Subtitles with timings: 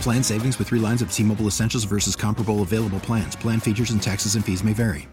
[0.00, 3.36] Plan savings with three lines of T Mobile Essentials versus comparable available plans.
[3.36, 5.08] Plan features and taxes and fees may vary.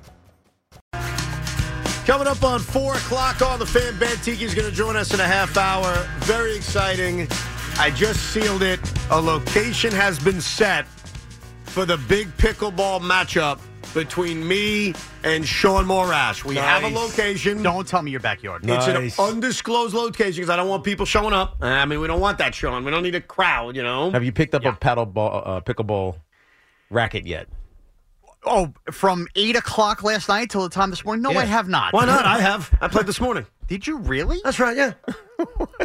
[2.05, 5.13] Coming up on 4 o'clock on the fan, Ben Tiki is going to join us
[5.13, 6.05] in a half hour.
[6.19, 7.29] Very exciting.
[7.79, 8.79] I just sealed it.
[9.09, 10.85] A location has been set
[11.73, 13.59] for the big pickleball matchup
[13.95, 14.93] between me
[15.23, 16.43] and Sean Morash.
[16.43, 17.63] We have a location.
[17.63, 18.61] Don't tell me your backyard.
[18.63, 19.17] It's Nice.
[19.17, 21.57] an undisclosed location because I don't want people showing up.
[21.61, 22.85] I mean, we don't want that, Sean.
[22.85, 24.11] We don't need a crowd, you know.
[24.11, 26.17] Have you picked up a paddle ball, uh, pickleball
[26.91, 27.47] racket yet?
[28.45, 31.23] Oh, from eight o'clock last night till the time this morning?
[31.23, 31.39] No, Yeah.
[31.39, 31.91] I have not.
[31.91, 32.23] Why not?
[32.23, 32.71] I have.
[32.81, 33.47] I played this morning.
[33.67, 34.39] Did you really?
[34.43, 34.77] That's right.
[34.77, 34.93] Yeah,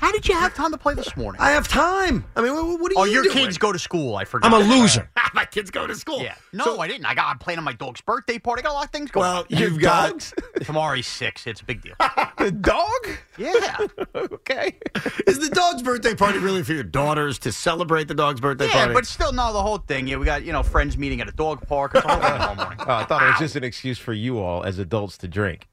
[0.00, 1.42] How did you have time to play this morning?
[1.42, 2.24] I have time.
[2.34, 3.36] I mean, what, what are oh, you your doing?
[3.36, 4.16] kids go to school.
[4.16, 4.50] I forgot.
[4.50, 5.09] I'm a loser.
[5.34, 6.20] My kids go to school.
[6.22, 6.34] Yeah.
[6.52, 7.06] No, So- I didn't.
[7.06, 7.26] I got.
[7.28, 8.60] I'm playing on my dog's birthday party.
[8.60, 9.22] I got a lot of things going.
[9.26, 9.46] Well, on.
[9.48, 10.34] you've got Dogs?
[10.62, 11.46] tomorrow he's six.
[11.46, 11.94] It's a big deal.
[12.38, 12.88] the dog?
[13.38, 13.86] Yeah.
[14.14, 14.76] Okay.
[15.26, 18.72] Is the dog's birthday party really for your daughters to celebrate the dog's birthday yeah,
[18.72, 18.94] party?
[18.94, 19.52] but still, no.
[19.52, 20.06] The whole thing.
[20.06, 21.92] Yeah, we got you know friends meeting at a dog park.
[21.94, 22.78] It's a all morning.
[22.80, 25.66] Oh, I thought it was just an excuse for you all as adults to drink.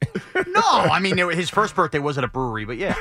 [0.47, 2.95] No, I mean it- his first birthday was at a brewery, but yeah.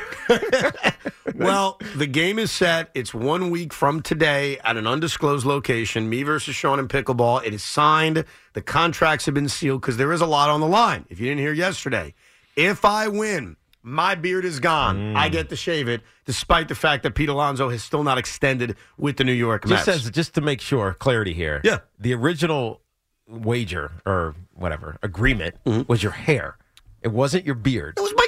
[1.39, 2.91] Well, the game is set.
[2.95, 6.09] It's one week from today at an undisclosed location.
[6.09, 7.45] Me versus Sean in pickleball.
[7.45, 8.25] It is signed.
[8.55, 11.07] The contracts have been sealed because there is a lot on the line.
[11.09, 12.15] If you didn't hear yesterday,
[12.57, 15.15] if I win, my beard is gone.
[15.15, 15.17] Mm.
[15.17, 18.77] I get to shave it, despite the fact that Pete Alonso has still not extended
[18.99, 19.85] with the New York Mets.
[19.85, 21.61] Just as just to make sure clarity here.
[21.63, 21.79] Yeah.
[21.99, 22.81] The original
[23.29, 25.83] wager or whatever agreement mm-hmm.
[25.87, 26.57] was your hair.
[27.03, 27.95] It wasn't your beard.
[27.97, 28.27] it was my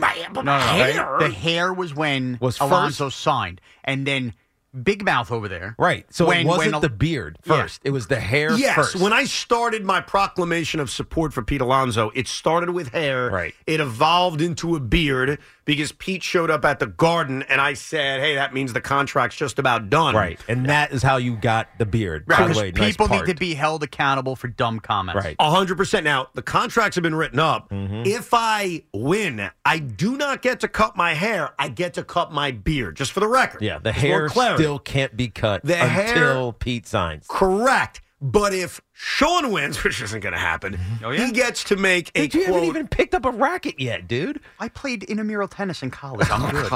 [0.00, 1.16] beard be my, but No, my no, hair.
[1.18, 4.34] The hair was when Was Alonso signed, and then
[4.82, 5.74] Big Mouth over there.
[5.78, 6.04] Right.
[6.12, 7.62] So When- it wasn't when- the beard Yeah.
[7.62, 7.80] first.
[7.82, 8.96] It was the hair Yes, first.
[8.96, 13.30] when I started my proclamation of support for Pete Alonso, it started with hair.
[13.30, 13.54] Right.
[13.66, 18.20] It evolved into a beard because Pete showed up at the Garden, and I said,
[18.20, 20.40] "Hey, that means the contract's just about done." right.
[20.48, 22.24] And that is how you got the beard.
[22.24, 25.22] By the way, nice people need to be held accountable for dumb comments.
[25.22, 25.36] Right.
[25.38, 26.04] A hundred percent.
[26.04, 27.68] Now the contracts have been written up.
[27.68, 28.04] Mm-hmm.
[28.06, 31.52] If I win, I do not get to cut my hair.
[31.58, 32.96] I get to cut my beard.
[32.96, 33.60] Just for the record.
[33.60, 37.26] Yeah, the Just hair still can't be cut The hair- until Pete signs.
[37.28, 38.00] correct.
[38.20, 41.04] But if Sean wins, which isn't going to happen, mm-hmm.
[41.04, 41.26] Oh, yeah?
[41.26, 42.54] he gets to make a Dude, you quote.
[42.54, 44.40] haven't even picked up a racket yet, dude.
[44.58, 46.28] I played intramural tennis in college.
[46.30, 46.72] I'm good.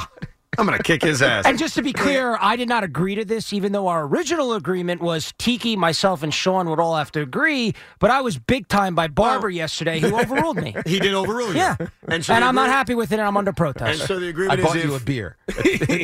[0.60, 1.46] I'm going to kick his ass.
[1.46, 4.52] And just to be clear, I did not agree to this, even though our original
[4.52, 7.74] agreement was Tiki, myself, and Sean would all have to agree.
[7.98, 10.76] But I was big time by Barber yesterday, who overruled me.
[10.86, 11.54] He did overrule you.
[11.56, 11.76] Yeah.
[11.78, 14.00] And, And, so the I'm not happy with it, and I'm under protest.
[14.00, 15.36] And so the I agreement bought is you a beer.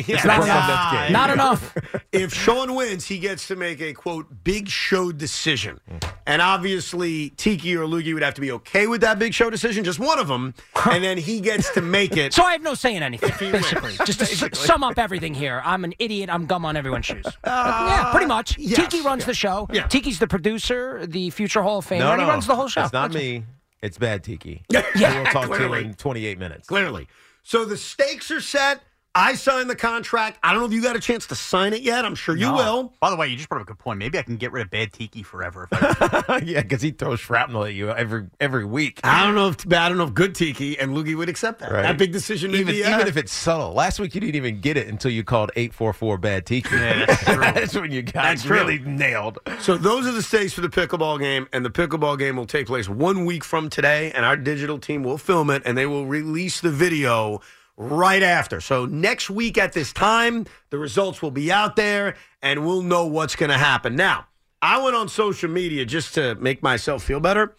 [0.07, 1.11] Yeah, not that's- enough.
[1.11, 1.77] Not enough.
[2.11, 5.79] if Sean wins, he gets to make a quote big show decision.
[5.91, 6.09] Mm.
[6.25, 9.83] And obviously, Tiki or Loogie would have to be okay with that big show decision,
[9.83, 10.53] just one of them.
[10.89, 12.33] and then he gets to make it.
[12.33, 13.93] So I have no say in anything, basically.
[14.05, 16.29] Just to s- sum up everything here, I'm an idiot.
[16.31, 17.25] I'm gum on everyone's shoes.
[17.43, 18.57] Uh, yeah, pretty much.
[18.57, 18.75] yes.
[18.79, 19.67] Tiki runs the show.
[19.71, 19.87] Yeah.
[19.87, 22.25] Tiki's the producer, the future Hall of Famer, No, and no.
[22.25, 22.83] he runs the whole show.
[22.83, 23.43] It's not That's- me.
[23.81, 24.63] It's Bad Tiki.
[24.95, 25.83] Yeah, we'll talk clearly.
[25.83, 26.67] to in 28 minutes.
[26.67, 27.07] Clearly.
[27.43, 28.81] So the stakes are set.
[29.17, 30.37] I signed the contract.
[30.43, 32.05] I don't know if you got a chance to sign it yet.
[32.05, 32.53] I'm sure you No.
[32.55, 32.93] will.
[32.99, 33.97] By the way, you just brought up a good point.
[33.97, 35.67] Maybe I can get rid of bad tiki forever.
[35.71, 38.99] If I, yeah, because he throws shrapnel at you every every week.
[39.03, 41.71] I don't know if I don't know if good Tiki and Loogie would accept that.
[41.71, 41.81] Right.
[41.81, 42.53] That big decision.
[42.53, 43.73] Even, even uh, if it's subtle.
[43.73, 46.69] Last week you didn't even get it until you called 844 Bad Tiki.
[46.75, 47.37] Yeah, that's true.
[47.37, 48.57] That's when you got That's it true.
[48.57, 49.39] really nailed.
[49.61, 52.67] So those are the stakes for the pickleball game, and the pickleball game will take
[52.67, 56.05] place one week from today, and our digital team will film it, and they will
[56.05, 57.41] release the video
[57.77, 58.59] right after.
[58.59, 63.05] So next week at this time, the results will be out there, and we'll know
[63.05, 63.95] what's going to happen.
[63.95, 64.27] Now,
[64.61, 67.55] I went on social media just to make myself feel better.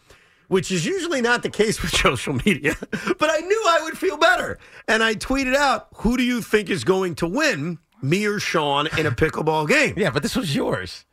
[0.49, 2.75] Which is usually not the case with social media,
[3.19, 4.59] but I knew I would feel better.
[4.87, 7.79] And I tweeted out, Who do you think is going to win?
[8.03, 9.95] me or Sean in a pickleball game.
[9.99, 11.05] Yeah, but this was yours.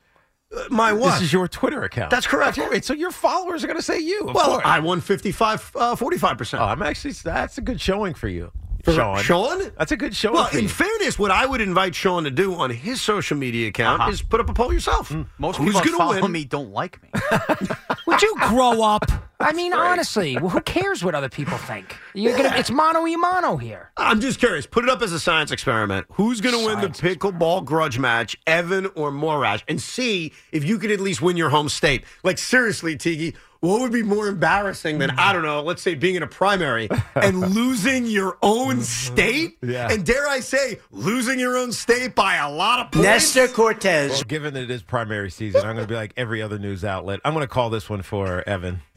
[0.69, 1.13] My what?
[1.15, 2.11] This is your Twitter account.
[2.11, 2.57] That's correct.
[2.57, 2.85] That's right.
[2.85, 4.25] So your followers are going to say you.
[4.25, 4.61] Well, course.
[4.63, 6.59] I won 55, uh, 45%.
[6.59, 7.13] Oh, I'm actually.
[7.13, 8.51] That's a good showing for you,
[8.93, 9.21] Sean.
[9.23, 9.71] Sean?
[9.77, 10.33] That's a good show.
[10.33, 14.01] Well, in fairness, what I would invite Sean to do on his social media account
[14.01, 14.11] Uh-huh.
[14.11, 15.13] is put up a poll yourself.
[15.37, 16.31] Most Who's people follow win?
[16.31, 17.09] me don't like me.
[18.15, 19.11] Would you grow up?
[19.41, 21.97] I mean, honestly, well, who cares what other people think?
[22.13, 23.91] You're gonna, it's mono y mono here.
[23.97, 24.65] I'm just curious.
[24.65, 26.05] Put it up as a science experiment.
[26.13, 29.63] Who's going to win the pickleball grudge match, Evan or Morash?
[29.67, 32.05] And see if you could at least win your home state.
[32.23, 33.35] Like, seriously, Tiki,
[33.65, 36.87] what would be more embarrassing than, I don't know, let's say being in a primary
[37.15, 38.81] and losing your own mm-hmm.
[38.81, 39.57] state?
[39.61, 39.91] Yeah.
[39.91, 43.05] And dare I say, losing your own state by a lot of points?
[43.07, 44.11] Nestor Cortez.
[44.11, 46.85] Well, given that it is primary season, I'm going to be like every other news
[46.85, 47.21] outlet.
[47.25, 48.81] I'm going to call this one for Evan.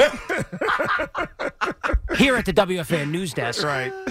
[2.16, 3.64] Here at the WFAN news desk.
[3.64, 3.92] Right.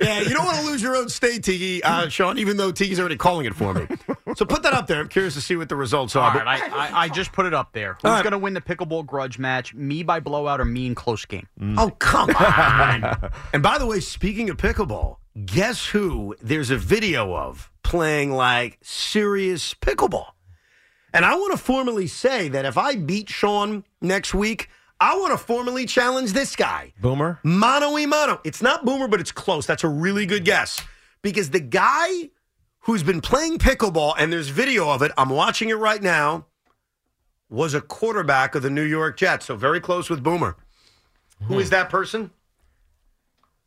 [0.00, 2.98] Yeah, you don't want to lose your own state, Tiki, uh, Sean, even though Tiki's
[2.98, 3.86] already calling it for me.
[4.34, 4.98] So put that up there.
[5.00, 6.26] I'm curious to see what the results are.
[6.26, 7.92] All But- I, I, I just put it up there.
[7.94, 8.22] Who's All right.
[8.24, 9.74] going to win the pickleball grudge match?
[9.74, 11.46] Me by blowout or me in close game?
[11.78, 13.30] Oh, come on.
[13.52, 18.78] and by the way, speaking of pickleball, guess who there's a video of playing like
[18.82, 20.26] serious pickleball?
[21.16, 24.68] And I want to formally say that if I beat Sean next week,
[25.00, 26.92] I want to formally challenge this guy.
[27.00, 27.40] Boomer.
[27.42, 28.38] Mano y mano.
[28.44, 29.64] It's not Boomer, but it's close.
[29.64, 30.78] That's a really good guess.
[31.22, 32.28] Because the guy
[32.80, 36.44] who's been playing pickleball, and there's video of it, I'm watching it right now,
[37.48, 39.46] was a quarterback of the New York Jets.
[39.46, 40.54] So very close with Boomer.
[41.44, 41.76] Who is hmm.
[41.76, 42.24] that person?
[42.24, 42.30] You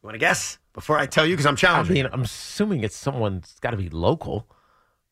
[0.04, 1.34] want to guess before I tell you?
[1.34, 1.96] Because I'm I challenging.
[1.96, 4.48] mean, I'm assuming it's someone's got to be local.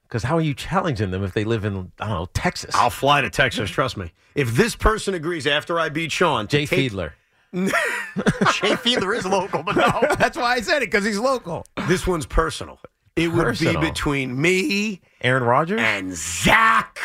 [0.08, 2.74] Because how are you challenging them if they live in I don't know Texas?
[2.76, 4.12] I'll fly to Texas, trust me.
[4.36, 7.12] If this person agrees after I beat Sean, Jay take- Fiedler.
[7.54, 10.16] Jay Fiedler is local, but no.
[10.20, 11.66] That's why I said it because he's local.
[11.88, 12.80] this one's personal.
[13.16, 13.82] It would Personal.
[13.82, 15.80] be between me Aaron Rodgers.
[15.82, 17.00] and Zach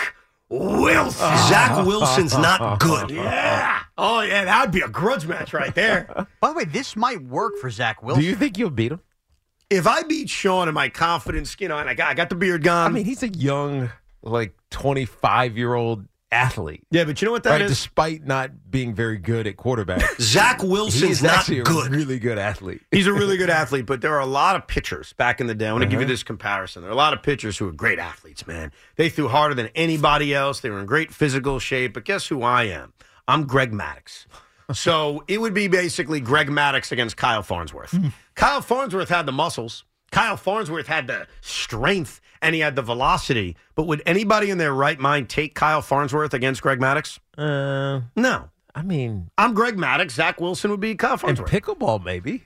[0.51, 1.37] Wilson.
[1.49, 3.11] Zach Wilson's not good.
[3.11, 3.81] Yeah.
[3.97, 6.27] Oh, yeah, that would be a grudge match right there.
[6.41, 8.23] By the way, this might work for Zach Wilson.
[8.23, 9.01] Do you think you'll beat him?
[9.73, 12.35] If I beat Sean and my confidence, you know, and I got, I got the
[12.35, 12.91] beard gone.
[12.91, 13.91] I mean, he's a young,
[14.23, 16.83] like 25 year old athlete.
[16.91, 17.71] yeah, but you know what that right, is?
[17.71, 20.03] despite not being very good at quarterback.
[20.21, 21.91] Zach Wilson is not actually a good.
[21.91, 22.81] really good athlete.
[22.91, 25.55] He's a really good athlete, but there are a lot of pitchers back in the
[25.55, 25.69] day.
[25.69, 26.03] I want to give Uh-huh.
[26.03, 26.81] you this comparison.
[26.83, 28.73] There are a lot of pitchers who are great athletes, man.
[28.97, 30.61] They threw harder than anybody else.
[30.61, 31.93] They were in great physical shape.
[31.95, 32.93] But guess who I am?
[33.29, 34.25] I'm Greg Maddux.
[34.73, 37.95] So it would be basically Greg Maddux against Kyle Farnsworth.
[38.35, 39.85] Kyle Farnsworth had the muscles.
[40.11, 43.57] Kyle Farnsworth had the strength and he had the velocity.
[43.75, 47.19] But would anybody in their right mind take Kyle Farnsworth against Greg Maddux?
[47.39, 48.51] Uh, No.
[48.75, 50.13] I mean, I'm Greg Maddux.
[50.13, 51.51] Zach Wilson would be Kyle in Farnsworth.
[51.51, 52.43] pickleball, maybe.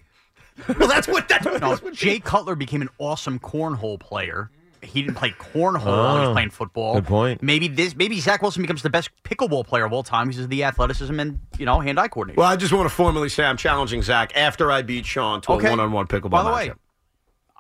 [0.79, 4.51] well, that's what that's what, No, that's what Jay Cutler became an awesome cornhole player.
[4.87, 6.95] He didn't play cornhole while he Oh, was playing football.
[6.95, 7.43] good point.
[7.43, 7.95] Maybe this.
[7.95, 11.19] Maybe Zach Wilson becomes the best pickleball player of all time because of the athleticism
[11.21, 12.41] and you know hand-eye coordination.
[12.41, 15.53] Well, I just want to formally say I'm challenging Zach after I beat Sean to
[15.53, 15.67] Okay.
[15.67, 16.77] a one-on-one pickleball By the way, matchup.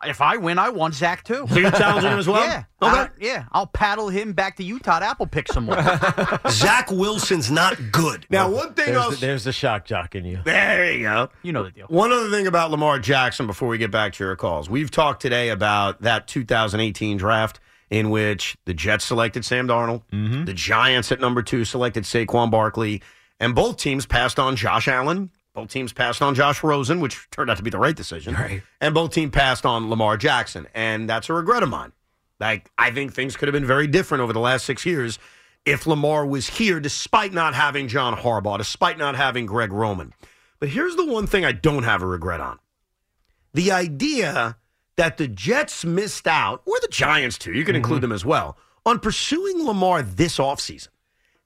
[0.08, 1.46] If I win, I want Zach too.
[1.48, 2.44] So you're challenging him as well?
[2.44, 2.64] Yeah.
[2.82, 2.96] Okay.
[3.00, 3.44] I- yeah.
[3.52, 5.76] I'll paddle him back to Utah to apple pick some more.
[6.48, 8.26] Zach Wilson's not good.
[8.30, 9.14] Now, one thing There's, else.
[9.14, 10.40] the, there's the shock jock in you.
[10.44, 11.28] there you go.
[11.42, 11.86] you know the deal.
[11.88, 14.68] One other thing about Lamar Jackson before we get back to your calls.
[14.68, 17.60] We've talked today about that 2018 draft
[17.90, 20.44] in which the Jets selected Sam Darnold, mm-hmm.
[20.44, 23.02] the Giants at number two selected Saquon Barkley,
[23.38, 25.30] and both teams passed on Josh Allen.
[25.56, 28.34] Both teams passed on Josh Rosen, which turned out to be the right decision.
[28.34, 28.62] Right.
[28.80, 30.68] And both teams passed on Lamar Jackson.
[30.74, 31.92] And that's a regret of mine.
[32.38, 35.18] Like, I think things could have been very different over the last six years
[35.64, 40.12] if Lamar was here, despite not having John Harbaugh, despite not having Greg Roman.
[40.60, 42.58] But here's the one thing I don't have a regret on
[43.56, 44.58] the idea
[44.96, 48.10] that the Jets missed out, or the Giants too, you can include mm-hmm.
[48.10, 50.88] them as well, on pursuing Lamar this offseason.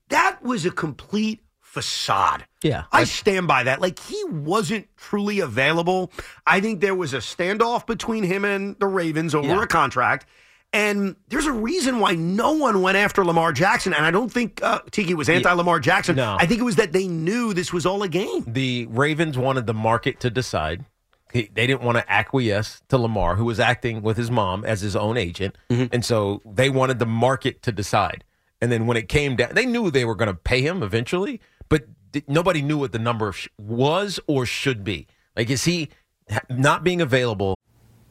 [0.09, 1.41] That was a complete
[1.75, 2.45] facade.
[2.63, 2.85] Yeah.
[2.91, 3.81] I stand by that.
[3.81, 6.11] Like he wasn't truly available.
[6.47, 9.63] I think there was a standoff between him and the Ravens over Yeah.
[9.63, 10.27] a contract.
[10.73, 13.93] And there's a reason why no one went after Lamar Jackson.
[13.95, 16.17] And I don't think uh, Tiki was anti Lamar Jackson.
[16.17, 16.37] No.
[16.41, 18.45] I think it was that they knew this was all a game.
[18.47, 20.85] The Ravens wanted the market to decide.
[21.33, 24.81] He- They didn't want to acquiesce to Lamar, who was acting with his mom as
[24.81, 25.57] his own agent.
[25.69, 28.25] And so they wanted the market to decide.
[28.61, 31.41] And then when it came down, they knew they were going to pay him eventually,
[31.71, 35.07] but th- nobody knew what the number sh- was or should be.
[35.35, 35.89] Like, is he
[36.31, 37.55] ha- not being available?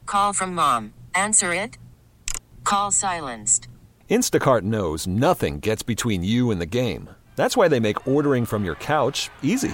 [0.08, 0.94] Call from mom.
[1.14, 1.78] Answer it.
[2.64, 3.68] Call silenced.
[4.10, 7.12] Instacart knows nothing gets between you and the game.
[7.36, 9.72] That's why they make ordering from your couch easy.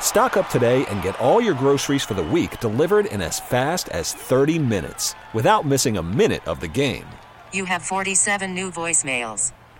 [0.00, 3.88] Stock up today and get all your groceries for the week delivered in as fast
[3.90, 7.04] as 30 minutes without missing a minute of the game.
[7.52, 9.52] You have 47 new voicemails.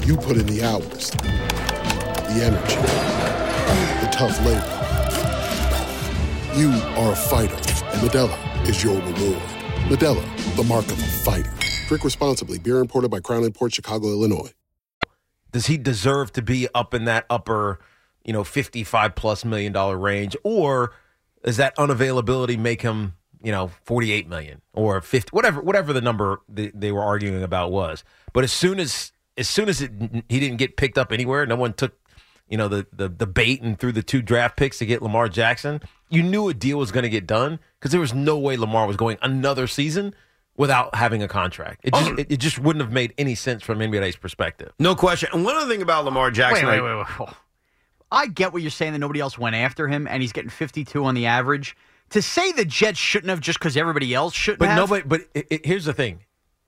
[0.00, 2.76] You put in the hours, the energy,
[4.00, 4.78] the tough labor.
[6.58, 9.42] You are a fighter, and Modelo is your reward.
[9.88, 11.52] Modelo, the mark of a fighter.
[11.86, 12.58] Drink responsibly.
[12.58, 14.52] Beer imported by Crown Imports Chicago, Illinois.
[15.52, 17.78] Does he deserve to be up in that upper,
[18.24, 20.36] you know, 55 plus million dollar range?
[20.42, 20.94] Or
[21.44, 26.40] does that unavailability make him, you know, 48 million or 50, whatever, whatever the number
[26.48, 28.02] they, they were arguing about was.
[28.32, 29.90] But as soon as, as soon as it,
[30.28, 31.98] he didn't get picked up anywhere, no one took,
[32.48, 35.28] you know, the, the, the bait and threw the two draft picks to get Lamar
[35.28, 35.80] Jackson.
[36.10, 38.86] You knew a deal was going to get done because there was no way Lamar
[38.86, 40.14] was going another season
[40.56, 41.80] without having a contract.
[41.84, 44.72] It just, it, it just wouldn't have made any sense from anybody's perspective.
[44.78, 45.30] No question.
[45.32, 47.28] And one other thing about Lamar Jackson, Wait, wait, wait, wait.
[48.12, 51.02] I get what you're saying that nobody else went after him, and he's getting 52
[51.02, 51.74] on the average.
[52.10, 54.76] To say the Jets shouldn't have just because everybody else shouldn't But have.
[54.76, 55.02] nobody.
[55.06, 56.20] But it, it- here's the thing: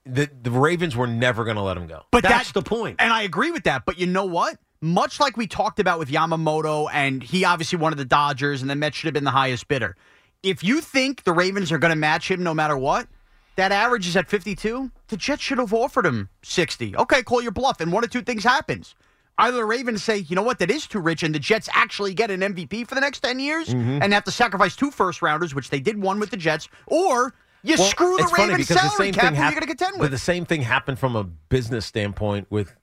[0.05, 2.03] the the Ravens were never going to let him go.
[2.11, 2.97] But that's that- the point.
[2.99, 3.85] And I agree with that.
[3.85, 4.57] But you know what?
[4.81, 8.75] Much like we talked about with Yamamoto, and he obviously wanted the Dodgers, and the
[8.75, 9.95] Mets should have been the highest bidder.
[10.43, 13.07] If you think the Ravens are going to match him no matter what,
[13.55, 14.91] that average is at 52.
[15.07, 16.95] The Jets should have offered him 60.
[16.97, 17.79] Okay, call your bluff.
[17.79, 18.93] And one of two things happens.
[19.37, 22.13] Either the Ravens say, you know what, that is too rich, and the Jets actually
[22.13, 24.03] get an MVP for the next 10 years Mhm.
[24.03, 27.33] and have to sacrifice two first rounders, which they did one with the Jets, or
[27.65, 29.53] you Well, screw the it's funny Ravens the salary same cap thing who you're hap-
[29.53, 30.11] going to contend But with.
[30.11, 32.73] the same thing happened from a business standpoint with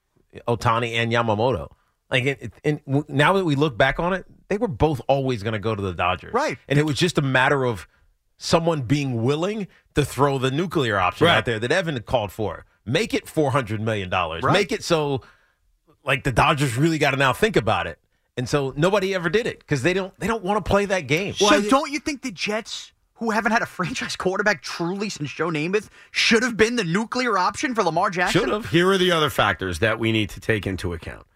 [0.48, 1.70] Ohtani and Yamamoto.
[2.10, 5.42] Like, it, it, and now that we look back on it, they were both always
[5.42, 6.58] going to go to the Dodgers, Right.
[6.68, 7.88] And it was just a matter of
[8.36, 11.36] someone being willing to throw the nuclear option Right.
[11.38, 12.66] out there that Evan had called for.
[12.84, 14.42] Make it four hundred million dollars.
[14.42, 14.52] Right.
[14.52, 15.22] Make it so,
[16.04, 17.98] like the Dodgers really got to now think about it.
[18.36, 21.06] And so nobody ever did it because they don't they don't want to play that
[21.06, 21.34] game.
[21.34, 22.91] so don't you think the Jets,
[23.22, 27.38] who haven't had a franchise quarterback truly since Joe Namath, should have been the nuclear
[27.38, 28.40] option for Lamar Jackson?
[28.40, 28.70] Should have.
[28.70, 31.26] Here are the other factors that we need to take into account.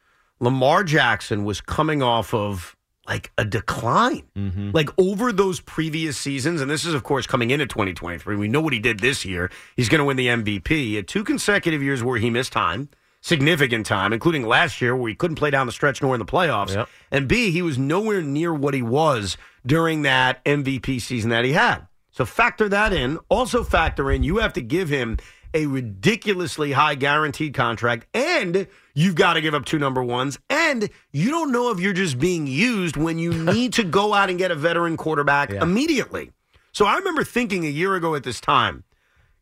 [0.40, 2.76] Lamar Jackson was coming off of
[3.07, 4.25] like a decline.
[4.37, 4.71] Mm-hmm.
[4.73, 8.37] Like over those previous seasons, and this is, of course, coming into 2023.
[8.37, 9.50] We know what he did this year.
[9.76, 10.69] He's going to win the MVP.
[10.69, 12.88] He had two consecutive years where he missed time,
[13.21, 16.25] significant time, including last year where he couldn't play down the stretch nor in the
[16.25, 16.75] playoffs.
[16.75, 16.89] Yep.
[17.11, 21.53] And B, he was nowhere near what he was during that MVP season that he
[21.53, 21.87] had.
[22.13, 23.19] So factor that in.
[23.29, 25.19] Also factor in you have to give him
[25.53, 30.89] a ridiculously high guaranteed contract and you've got to give up two number ones and
[31.13, 34.39] you don't know if you're just being used when you need to go out and
[34.39, 36.31] get a veteran quarterback immediately.
[36.73, 38.85] So I remember thinking a year ago at this time,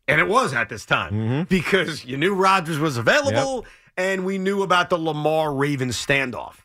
[0.07, 1.43] and it was at this time mm-hmm.
[1.43, 3.65] because you knew Rodgers was available
[3.97, 6.55] and we knew about the Lamar Ravens standoff.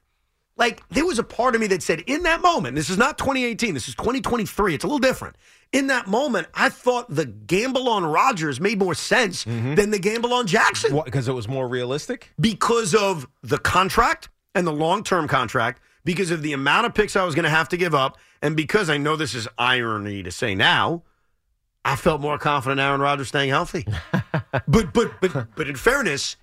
[0.57, 3.17] Like there was a part of me that said, in that moment, this is not
[3.17, 4.75] 2018, this is 2023.
[4.75, 5.37] It's a little different.
[5.73, 9.77] In that moment, I thought the gamble on Rodgers made more sense mm-hmm.
[9.77, 12.33] than the gamble on Jackson because it was more realistic.
[12.39, 17.17] because of the contract and the long term contract, because of the amount of picks
[17.17, 20.23] I was going to have to give up, and because I know this is irony
[20.25, 21.05] to say now,
[21.85, 23.87] I felt more confident Aaron Rodgers staying healthy.
[24.69, 26.37] but but but but in fairness,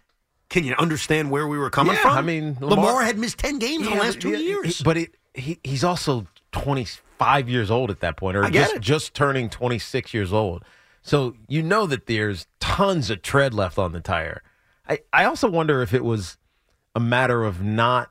[0.50, 2.18] can you understand where we were coming Yeah, from?
[2.18, 4.82] I mean, Lamar, Lamar- had missed ten games in the last two yeah, years.
[4.82, 8.82] but it, he he's also 25 years old at that point, or just, it.
[8.82, 10.64] just turning 26 years old.
[11.02, 14.42] So you know that there's tons of tread left on the tire.
[14.90, 16.38] I, I also wonder if it was
[16.96, 18.10] a matter of not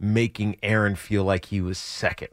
[0.00, 2.28] making Aaron feel like he was second.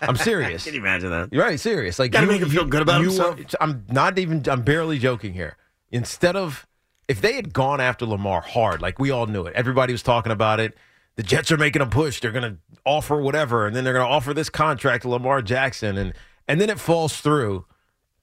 [0.00, 0.64] I'm serious.
[0.66, 1.32] Can you imagine that?
[1.32, 1.98] You're right, serious.
[1.98, 3.38] Like Gotta you- make him feel good about you himself.
[3.60, 4.42] I'm not even.
[4.48, 5.56] I'm barely joking here.
[5.90, 6.66] Instead of
[7.06, 10.32] if they had gone after Lamar hard, like we all knew it, everybody was talking
[10.32, 10.76] about it.
[11.16, 12.20] The Jets are making a push.
[12.20, 15.42] They're going to offer whatever, and then they're going to offer this contract to Lamar
[15.42, 16.12] Jackson, and
[16.46, 17.64] and then it falls through,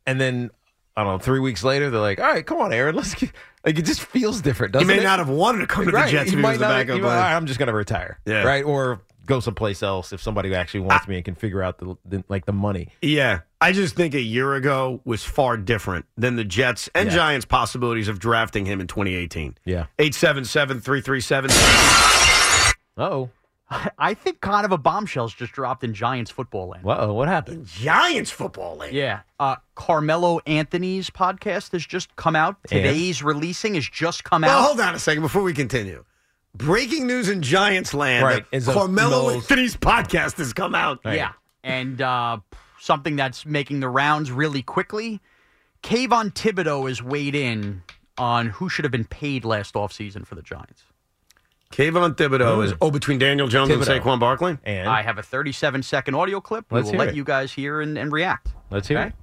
[0.06, 0.50] and then
[0.96, 1.20] I don't know.
[1.20, 3.32] Three weeks later, they're like, "All right, come on, Aaron, let's get,
[3.66, 4.72] Like it just feels different.
[4.74, 5.08] Doesn't it?" he may it?
[5.08, 6.74] not have wanted to come to the Right, Jets if he might was the not-
[6.74, 7.18] backup he might- plan.
[7.18, 8.20] "All right, I'm just going to retire.
[8.26, 8.44] Yeah.
[8.44, 8.64] Right.
[8.64, 12.24] Or go someplace else if somebody actually wants me and can figure out the, the
[12.29, 12.89] like the money.
[13.01, 13.39] Yeah.
[13.62, 17.15] I just think a year ago was far different than the Jets and Yeah.
[17.15, 19.58] Giants' possibilities of drafting him in 2018.
[19.65, 19.86] Yeah.
[20.00, 21.50] 877 337.
[22.98, 23.29] Oh.
[23.98, 26.84] I think kind of a bombshell's just dropped in Giants football land.
[26.84, 27.58] Whoa, what happened?
[27.62, 28.94] In Giants football land.
[28.94, 29.22] Yeah.
[29.39, 32.58] Uh, Carmelo Anthony's podcast has just come out.
[32.72, 32.84] And?
[32.84, 34.65] Today's releasing has just come Well, out.
[34.67, 36.05] hold on a second before we continue.
[36.58, 38.24] Breaking news in Giants land.
[38.26, 41.00] Right, that is a- Carmelo Melo's- Anthony's podcast has come out.
[41.06, 41.32] Yeah.
[41.64, 42.40] And uh,
[42.80, 45.20] something that's making the rounds really quickly.
[45.84, 47.84] Kayvon Thibodeaux is weighed in
[48.18, 50.84] on who should have been paid last offseason for the Giants.
[51.72, 53.96] Kayvon Thibodeaux is oh between Daniel Jones Thibodeaux.
[53.96, 54.58] and Saquon Barkley.
[54.64, 56.66] And I have a 37 second audio clip.
[56.72, 57.16] We Let's will hear let it.
[57.16, 58.50] you guys hear and, and react.
[58.70, 59.08] Let's hear Okay?
[59.10, 59.14] it.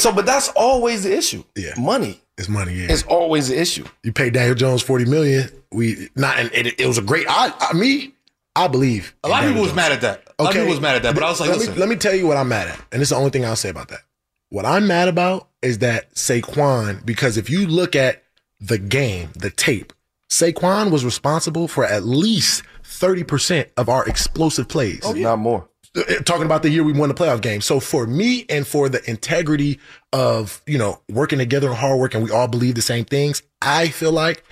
[0.00, 1.44] So, but that's always the issue.
[1.56, 2.20] Yeah, money.
[2.38, 2.74] It's money.
[2.74, 3.84] Yeah, It's always the issue.
[4.02, 5.50] you pay Daniel Jones forty million.
[5.70, 7.26] We not, and it, it was a great.
[7.28, 8.14] I, I me,
[8.56, 9.14] I believe.
[9.24, 10.34] A lot of people Daniel was mad at that.
[10.38, 11.74] A lot of people was mad at that, but I was like, let listen.
[11.74, 13.56] me let me tell you what I'm mad at, and it's the only thing I'll
[13.56, 14.00] say about that.
[14.48, 18.22] What I'm mad about is that Saquon, because if you look at
[18.60, 19.92] the game, the tape,
[20.28, 25.00] Saquon was responsible for at least thirty percent of our explosive plays.
[25.04, 25.24] Oh, yeah.
[25.24, 25.68] Not more.
[25.94, 27.60] Uh, talking about the year we won the playoff game.
[27.60, 29.78] So for me and for the integrity
[30.12, 33.42] of, you know, working together and hard work and we all believe the same things,
[33.60, 34.42] I feel like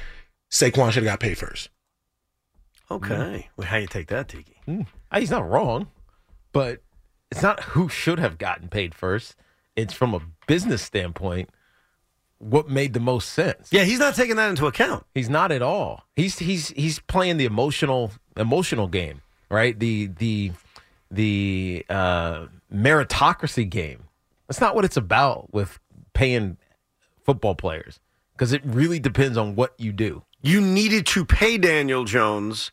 [0.50, 1.70] Saquon should have got paid first.
[2.90, 3.48] Okay.
[3.56, 4.56] Well, how you take that, Tiki?
[4.68, 4.86] Mm.
[5.14, 5.86] He's not wrong,
[6.52, 6.82] but
[7.30, 9.36] it's not who should have gotten paid first.
[9.76, 11.48] It's from a business standpoint,
[12.38, 13.68] what made the most sense.
[13.70, 15.06] Yeah, he's not taking that into account.
[15.14, 16.04] He's not at all.
[16.16, 19.78] He's he's he's playing the emotional emotional game, right?
[19.78, 20.52] The the
[21.10, 24.04] the uh, meritocracy game.
[24.48, 25.78] That's not what it's about with
[26.12, 26.56] paying
[27.24, 28.00] football players
[28.32, 30.22] because it really depends on what you do.
[30.42, 32.72] You needed to pay Daniel Jones,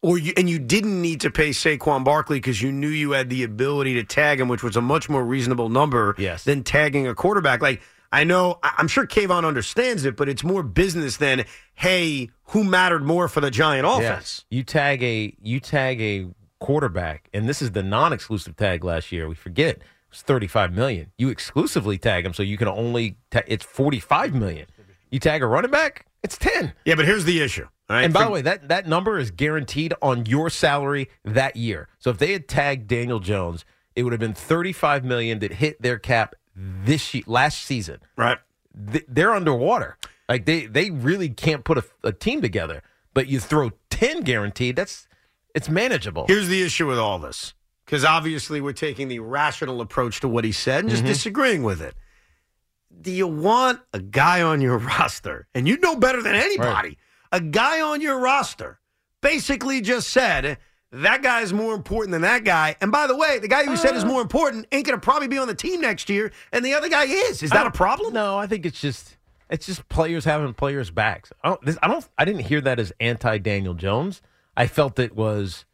[0.00, 3.28] or you, and you didn't need to pay Saquon Barkley because you knew you had
[3.30, 6.44] the ability to tag him, which was a much more reasonable number Yes.
[6.44, 7.60] than tagging a quarterback.
[7.62, 12.64] Like I know, I'm sure Kayvon understands it, but it's more business than hey, who
[12.64, 14.02] mattered more for the Giant offense?
[14.02, 14.44] Yes.
[14.50, 16.26] You tag a you tag a
[16.62, 19.28] quarterback, and this is the non-exclusive tag last year.
[19.28, 21.12] We forget it was 35 million.
[21.18, 24.66] You exclusively tag him, so you can only ta- it's 45 million.
[25.10, 26.72] You tag a running back, it's 10.
[26.84, 27.66] Yeah, but here's the issue.
[27.90, 28.04] Right?
[28.04, 31.88] And by For- the way, that that number is guaranteed on your salary that year.
[31.98, 35.82] So if they had tagged Daniel Jones, it would have been 35 million that hit
[35.82, 37.98] their cap this ye- last season.
[38.16, 38.38] Right.
[38.92, 39.98] Th- They're underwater.
[40.28, 42.82] Like they they really can't put a, a team together.
[43.14, 45.06] But you throw 10 guaranteed, that's
[45.54, 46.24] it's manageable.
[46.28, 47.54] Here's the issue with all this.
[47.84, 51.08] Because obviously we're taking the rational approach to what he said and just Mhm.
[51.08, 51.94] disagreeing with it.
[53.00, 56.98] Do you want a guy on your roster, and you know better than anybody,
[57.32, 58.78] a guy on your roster
[59.20, 60.58] basically just said,
[60.90, 62.76] that guy is more important than that guy.
[62.80, 65.28] And by the way, the guy who said is more important ain't going to probably
[65.28, 67.42] be on the team next year, and the other guy is.
[67.42, 68.12] Is that a problem?
[68.12, 69.16] No, I think it's just
[69.48, 71.32] it's just players having players' backs.
[71.42, 72.06] I don't, this, I don't.
[72.18, 74.20] I didn't hear that as anti Daniel Jones.
[74.56, 75.64] I felt it was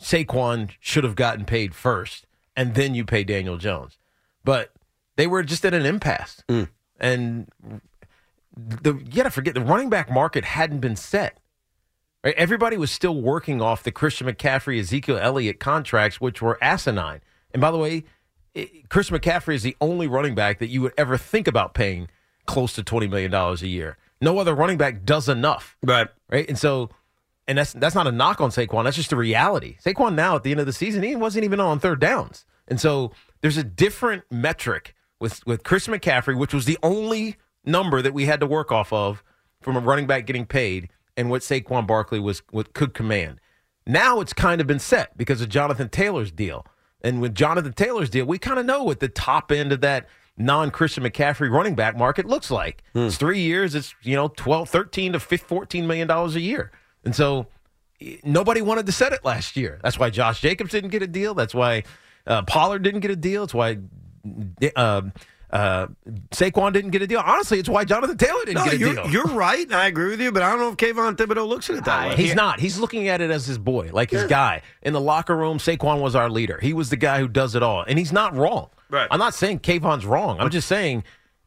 [0.00, 3.98] Saquon should have gotten paid first, and then you pay Daniel Jones.
[4.44, 4.72] But
[5.16, 6.68] they were just at an impasse, mm.
[7.00, 7.48] and
[8.56, 11.38] the you got to forget the running back market hadn't been set.
[12.22, 12.34] Right?
[12.36, 17.20] Everybody was still working off the Christian McCaffrey, Ezekiel Elliott contracts, which were asinine.
[17.52, 18.04] And by the way,
[18.54, 22.08] it, Chris McCaffrey is the only running back that you would ever think about paying
[22.46, 23.96] close to twenty million dollars a year.
[24.20, 25.76] No other running back does enough.
[25.82, 26.08] Right.
[26.30, 26.48] Right.
[26.48, 26.90] And so,
[27.48, 28.84] and that's that's not a knock on Saquon.
[28.84, 29.76] That's just the reality.
[29.84, 32.44] Saquon now at the end of the season, he wasn't even on third downs.
[32.68, 38.02] And so there's a different metric with with Chris McCaffrey, which was the only number
[38.02, 39.22] that we had to work off of
[39.60, 43.40] from a running back getting paid, and what Saquon Barkley was what could command.
[43.86, 46.66] Now it's kind of been set because of Jonathan Taylor's deal.
[47.02, 50.08] And with Jonathan Taylor's deal, we kind of know what the top end of that
[50.36, 52.82] non Christian McCaffrey running back market looks like.
[52.94, 53.06] Hmm.
[53.06, 56.72] It's three years, it's, you know, 12, 13 to 15, 14 million dollars a year.
[57.06, 57.46] And so
[58.02, 59.80] eh, nobody wanted to set it last year.
[59.82, 61.32] That's why Josh Jacobs didn't get a deal.
[61.32, 61.84] That's why
[62.26, 63.44] uh, Pollard didn't get a deal.
[63.44, 63.78] It's why
[64.76, 65.02] uh,
[65.50, 65.86] uh,
[66.32, 67.22] Saquon didn't get a deal.
[67.24, 69.06] Honestly, it's why Jonathan Taylor didn't No, get a you're, deal.
[69.10, 71.70] you're right, and I agree with you, but I don't know if Kayvon Thibodeaux looks
[71.70, 72.16] at it that way.
[72.16, 72.58] He's not.
[72.60, 74.62] He's looking at it as his boy, like his guy.
[74.82, 76.58] In the locker room, Saquon was our leader.
[76.60, 77.84] He was the guy who does it all.
[77.86, 78.70] And he's not wrong.
[78.90, 79.06] Right.
[79.10, 80.40] I'm not saying Kayvon's wrong.
[80.40, 81.04] I'm just saying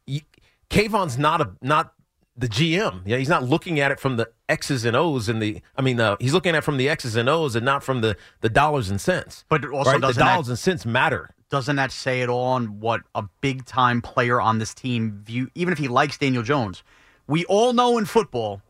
[0.08, 0.22] y-
[0.70, 1.92] Kayvon's not a not
[2.40, 3.02] the GM.
[3.04, 6.00] Yeah, he's not looking at it from the X's and O's and the I mean
[6.00, 8.48] uh, he's looking at it from the X's and O's and not from the the
[8.48, 9.44] dollars and cents.
[9.48, 10.00] But also right?
[10.00, 11.30] the doesn't that- dollars and cents matter.
[11.50, 15.50] Doesn't that say it all on what a big time player on this team view?
[15.56, 16.82] Even if he likes Daniel Jones,
[17.26, 18.62] We all know in football,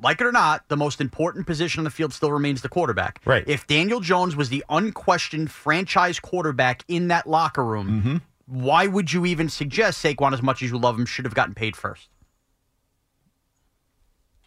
[0.00, 3.20] like it or not, the most important position on the field still remains the quarterback.
[3.24, 3.42] Right.
[3.48, 8.16] If Daniel Jones was the unquestioned franchise quarterback in that locker room, Mm-hmm.
[8.46, 11.54] why would you even suggest Saquon, as much as you love him, should have gotten
[11.54, 12.08] paid first?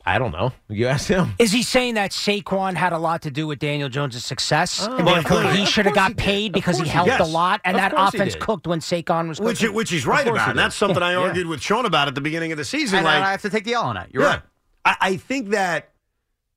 [0.08, 0.54] I don't know.
[0.70, 1.34] You ask him.
[1.40, 4.96] Is he saying that Saquon had a lot to do with Daniel Jones' success, Oh,
[4.98, 5.58] and well, therefore clearly.
[5.58, 7.22] he should have got he paid because he helped did.
[7.22, 9.76] a lot, and Of that offense cooked when Saquon was Which, cooking?
[9.76, 10.46] which he's right about.
[10.46, 11.18] he And that's something I Yeah.
[11.20, 12.98] argued with Sean about at the beginning of the season.
[13.00, 14.14] And like, I have to take the L on that.
[14.14, 14.30] You're yeah.
[14.30, 14.42] right.
[14.86, 15.90] I, I think that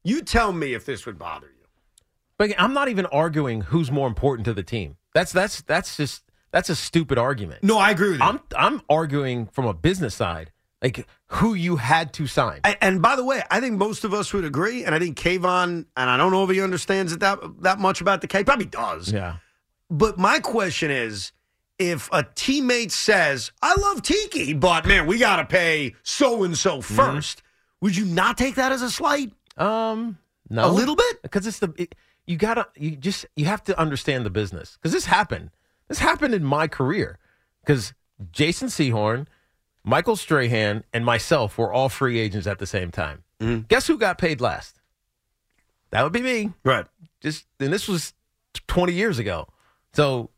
[0.04, 1.52] you tell me if this would bother you.
[2.36, 4.96] But I'm not even arguing who's more important to the team.
[5.14, 7.64] That's that's that's just that's a stupid argument.
[7.64, 8.26] No, I agree with you.
[8.26, 10.52] I'm I'm arguing from a business side,
[10.82, 12.60] like who you had to sign.
[12.64, 15.18] And, and by the way, I think most of us would agree, and I think
[15.18, 18.44] Kayvon, and I don't know if he understands it that that much about the K.
[18.44, 19.12] Probably does.
[19.12, 19.36] Yeah.
[19.90, 21.32] But my question is,
[21.78, 26.56] if a teammate says, "I love Tiki, but man, we got to pay so and
[26.56, 26.94] so Mm-hmm.
[26.94, 27.42] first,
[27.80, 29.32] would you not take that as a slight?
[29.56, 30.18] Um,
[30.50, 31.22] no, A little bit?
[31.22, 31.94] because it's the it,
[32.26, 35.50] you gotta you just you have to understand the business because this happened.
[35.88, 37.18] This happened in my career
[37.64, 37.94] because
[38.30, 39.26] Jason Sehorn,
[39.88, 43.24] Michael Strahan, and myself were all free agents at the same time.
[43.40, 43.62] Mm-hmm.
[43.68, 44.80] Guess who got paid last?
[45.90, 46.52] That would be me.
[46.62, 46.84] Right.
[47.22, 48.12] Just and this was
[48.66, 49.48] 20 years ago.
[49.94, 50.28] So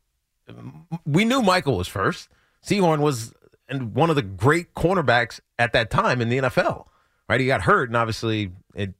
[1.05, 2.29] we knew Michael was first.
[2.65, 3.33] Sehorn was
[3.67, 6.85] and one of the great cornerbacks at that time in the NFL.
[7.27, 7.41] Right?
[7.41, 8.93] He got hurt and obviously it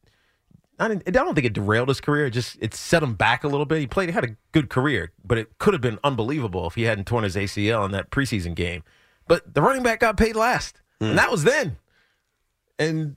[0.80, 2.26] I, didn't, I don't think it derailed his career.
[2.26, 3.80] It just it set him back a little bit.
[3.80, 6.84] He played, he had a good career, but it could have been unbelievable if he
[6.84, 8.84] hadn't torn his ACL in that preseason game.
[9.32, 11.78] But the running back got paid last, and that was then.
[12.78, 13.16] And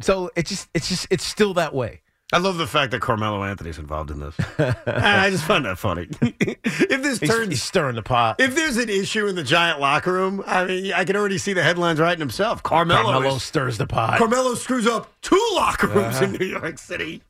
[0.00, 2.02] so it's just it's just it's still that way.
[2.32, 4.36] I love the fact that Carmelo Anthony's involved in this.
[4.86, 6.06] I just find that funny.
[6.20, 8.40] if this He's, turns he's stirring the pot.
[8.40, 11.52] If there's an issue in the giant locker room, I mean, I can already see
[11.52, 12.62] the headlines writing himself.
[12.62, 14.18] Carmelo, Carmelo is- stirs the pot.
[14.18, 16.36] Carmelo screws up two locker rooms in Uh-huh.
[16.38, 17.22] New York City.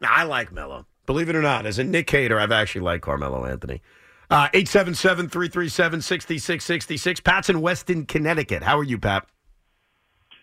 [0.00, 0.86] Now, I like Melo.
[1.04, 3.82] Believe it or not, as a Knick hater, I've actually liked Carmelo Anthony.
[4.28, 7.20] Uh, 877 337 6666.
[7.20, 8.62] Pat's in Weston, Connecticut.
[8.62, 9.26] How are you, Pat?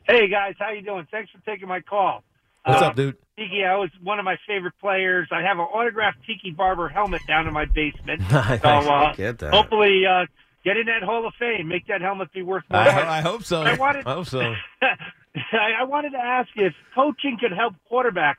[0.08, 1.08] Hey guys, how you doing?
[1.12, 2.24] Thanks for taking my call.
[2.66, 3.18] What's Uh, up, dude?
[3.38, 5.28] Tiki, I was one of my favorite players.
[5.32, 8.22] I have an autographed Tiki Barber helmet down in my basement.
[8.32, 8.62] Nice.
[8.62, 9.54] So uh, Get that.
[9.54, 10.26] hopefully, uh,
[10.64, 11.68] get in that Hall of Fame.
[11.68, 12.84] Make that helmet be worth more.
[12.84, 12.92] money.
[12.92, 13.64] I, I hope so.
[13.64, 14.40] I wanted- I hope so.
[14.82, 18.36] I, I wanted to ask if coaching could help quarterbacks.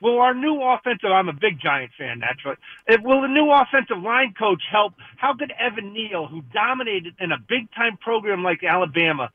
[0.00, 1.10] Will our new offensive?
[1.10, 2.56] I'm a big Giant fan, naturally.
[2.86, 4.94] If, will the new offensive line coach help?
[5.16, 9.30] How could Evan Neal, who dominated in a big time program like Alabama,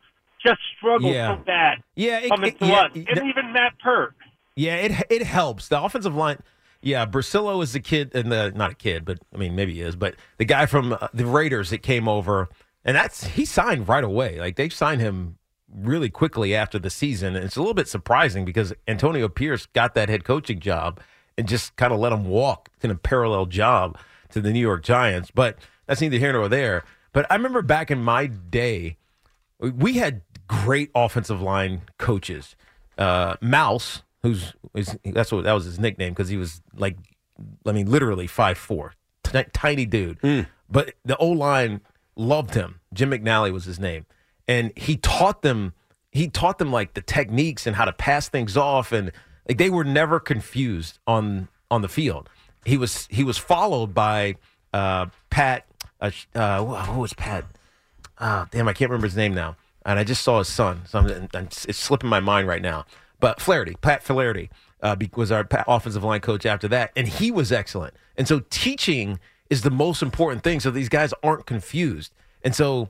[0.46, 1.36] just struggle Yeah.
[1.36, 1.80] so bad?
[1.96, 4.16] Yeah, it- coming it- to yeah, us, and even Matt Peart.
[4.56, 5.70] Yeah, it it helps.
[5.70, 6.38] The offensive line.
[6.82, 9.82] Yeah, Bricillo is the kid, and the not a kid, but I mean maybe he
[9.82, 12.48] is, but the guy from uh, the Raiders that came over,
[12.86, 14.40] and that's he signed right away.
[14.40, 15.38] Like they signed him
[15.74, 19.94] really quickly after the season, and it's a little bit surprising because Antonio Pierce got
[19.96, 21.00] that head coaching job
[21.38, 23.98] and just kind of let him walk in a parallel job
[24.32, 25.32] to the New York Giants.
[25.32, 26.84] But that's neither here nor there.
[27.14, 28.98] But I remember back in my day,
[29.60, 32.56] we had great offensive line coaches.
[32.98, 36.98] Uh, Mouse, who's is, that's what that was his nickname because he was like,
[37.66, 40.18] I mean, literally five four, t- tiny dude.
[40.70, 41.82] But the O line
[42.16, 42.82] loved him.
[42.94, 44.06] Jim McNally was his name,
[44.50, 45.74] and he taught them.
[46.12, 49.12] He taught them like the techniques and how to pass things off, and
[49.48, 52.30] like they were never confused on on the field.
[52.66, 54.36] He was he was followed by
[54.74, 55.66] uh, Pat.
[56.02, 57.46] Uh, uh, who was Pat?
[58.20, 59.56] Ah, damn, I can't remember his name now.
[59.86, 60.82] And I just saw his son.
[60.86, 62.86] So I'm, I'm- it's slipping my mind right now.
[63.20, 64.50] But Flaherty, Pat Flaherty,
[64.82, 67.94] uh, was our offensive line coach after that, and he was excellent.
[68.18, 72.14] And so teaching is the most important thing, so these guys aren't confused.
[72.44, 72.90] And so,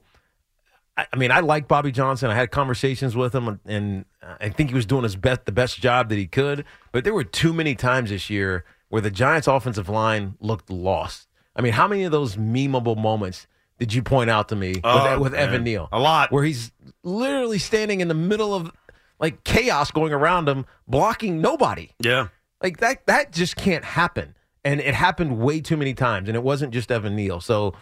[1.12, 2.30] I, mean, I like Bobby Johnson.
[2.30, 4.06] I had conversations with him, and
[4.40, 6.66] I think he was doing his best, the best job that he could.
[6.92, 11.28] But there were too many times this year where the Giants' offensive line looked lost.
[11.56, 13.48] I mean, how many of those memeable moments
[13.80, 15.64] did you point out to me with, Oh, with Evan.
[15.64, 15.90] Neal?
[15.92, 16.32] A lot.
[16.32, 16.72] Where he's
[17.04, 18.72] literally standing in the middle of
[19.20, 21.92] like chaos going around him, blocking nobody.
[22.00, 22.28] Yeah.
[22.62, 24.36] Like that that just can't happen.
[24.66, 26.28] And it happened way too many times.
[26.28, 27.40] And it wasn't just Evan Neal.
[27.40, 27.74] So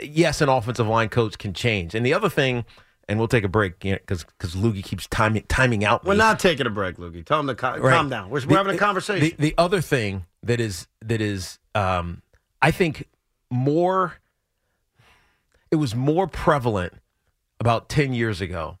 [0.00, 1.94] yes, an offensive line coach can change.
[1.94, 2.64] And the other thing,
[3.08, 6.04] and we'll take a break because because Loogie keeps timing timing out.
[6.04, 7.24] We're not taking a break, Loogie.
[7.24, 7.94] Tell him to ca- Right.
[7.94, 8.30] calm down.
[8.30, 9.36] We're, we're having a conversation.
[9.38, 12.22] The, the other thing that is that is, um,
[12.62, 13.08] I think
[13.50, 14.14] more.
[15.70, 16.92] It was more prevalent
[17.58, 18.78] about ten years ago.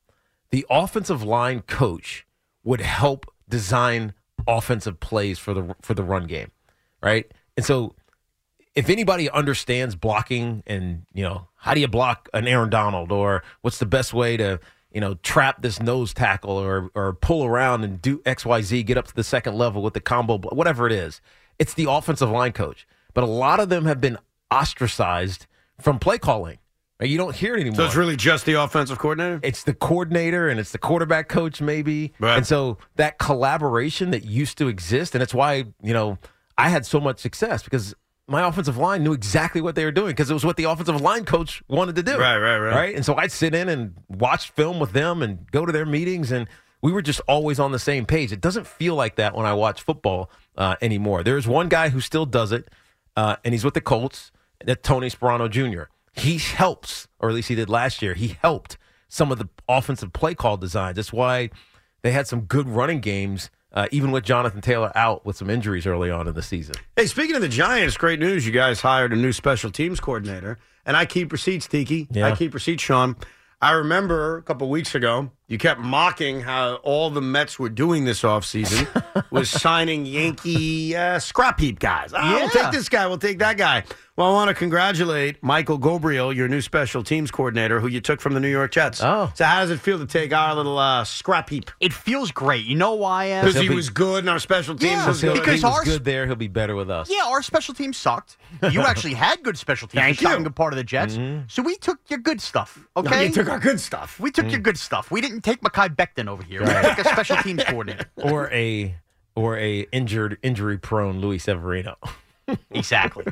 [0.50, 2.24] The offensive line coach
[2.62, 4.14] would help design
[4.46, 6.52] offensive plays for the for the run game,
[7.02, 7.30] right?
[7.56, 7.95] And so,
[8.76, 13.42] if anybody understands blocking and you know how do you block an Aaron Donald or
[13.62, 14.60] what's the best way to
[14.96, 18.82] you know, trap this nose tackle or or pull around and do X Y Z,
[18.84, 21.20] get up to the second level with the combo, whatever it is.
[21.58, 24.16] It's the offensive line coach, but a lot of them have been
[24.50, 25.46] ostracized
[25.78, 26.56] from play calling.
[26.98, 27.76] You don't hear it anymore.
[27.76, 29.38] So it's really just the offensive coordinator?
[29.42, 32.14] It's the coordinator and it's the quarterback coach, maybe.
[32.18, 32.38] Right.
[32.38, 36.16] And so that collaboration that used to exist, and it's why, you know,
[36.56, 37.94] I had so much success because
[38.28, 41.00] my offensive line knew exactly what they were doing because it was what the offensive
[41.00, 42.18] line coach wanted to do.
[42.18, 42.74] Right, right, right.
[42.74, 42.94] Right.
[42.96, 46.32] And so I'd sit in and watch film with them and go to their meetings,
[46.32, 46.48] and
[46.82, 48.32] we were just always on the same page.
[48.32, 51.22] It doesn't feel like that when I watch football uh, anymore.
[51.22, 52.68] There's one guy who still does it,
[53.16, 54.32] uh, and he's with the Colts,
[54.64, 55.84] that's Tony Sparano Jr.
[56.12, 60.12] He helps, or at least he did last year, he helped some of the offensive
[60.12, 60.96] play call designs.
[60.96, 61.50] That's why
[62.02, 65.86] they had some good running games, uh, even with Jonathan Taylor out with some injuries
[65.86, 66.74] early on in the season.
[66.96, 68.44] Hey, speaking of the Giants, great news.
[68.44, 70.58] You guys hired a new special teams coordinator.
[70.84, 72.08] And I keep receipts, Tiki.
[72.10, 72.26] Yeah.
[72.26, 73.16] I keep receipts, Sean.
[73.60, 78.04] I remember a couple weeks ago, you kept mocking how all the Mets were doing
[78.04, 78.86] this offseason
[79.30, 82.12] was signing Yankee uh, scrap heap guys.
[82.14, 83.06] Ah, We'll take this guy.
[83.06, 83.84] We'll take that guy.
[84.16, 88.18] Well, I want to congratulate Michael Ghobrial, your new special teams coordinator, who you took
[88.22, 89.02] from the New York Jets.
[89.02, 89.30] Oh.
[89.34, 91.70] So how does it feel to take our little uh, scrap heap?
[91.80, 92.64] It feels great.
[92.64, 93.38] You know why?
[93.42, 95.40] Because he was good and our special teams Yeah, was He'll- good.
[95.40, 96.24] because he was our- good there.
[96.24, 97.10] He'll be better with us.
[97.10, 98.38] Yeah, our special team sucked.
[98.72, 100.00] You actually had good special teams.
[100.02, 100.38] Thank You're you.
[100.38, 101.18] a good part of the Jets.
[101.48, 102.78] So we took your good stuff.
[102.96, 104.18] No, Okay, you took our good stuff.
[104.18, 105.10] we took your good stuff.
[105.10, 106.60] We didn't take Mekhi Becton over here.
[106.60, 108.06] We took a special teams coordinator.
[108.16, 108.94] Or a
[109.34, 111.96] or a injured, injury prone Luis Severino.
[112.70, 113.24] Exactly.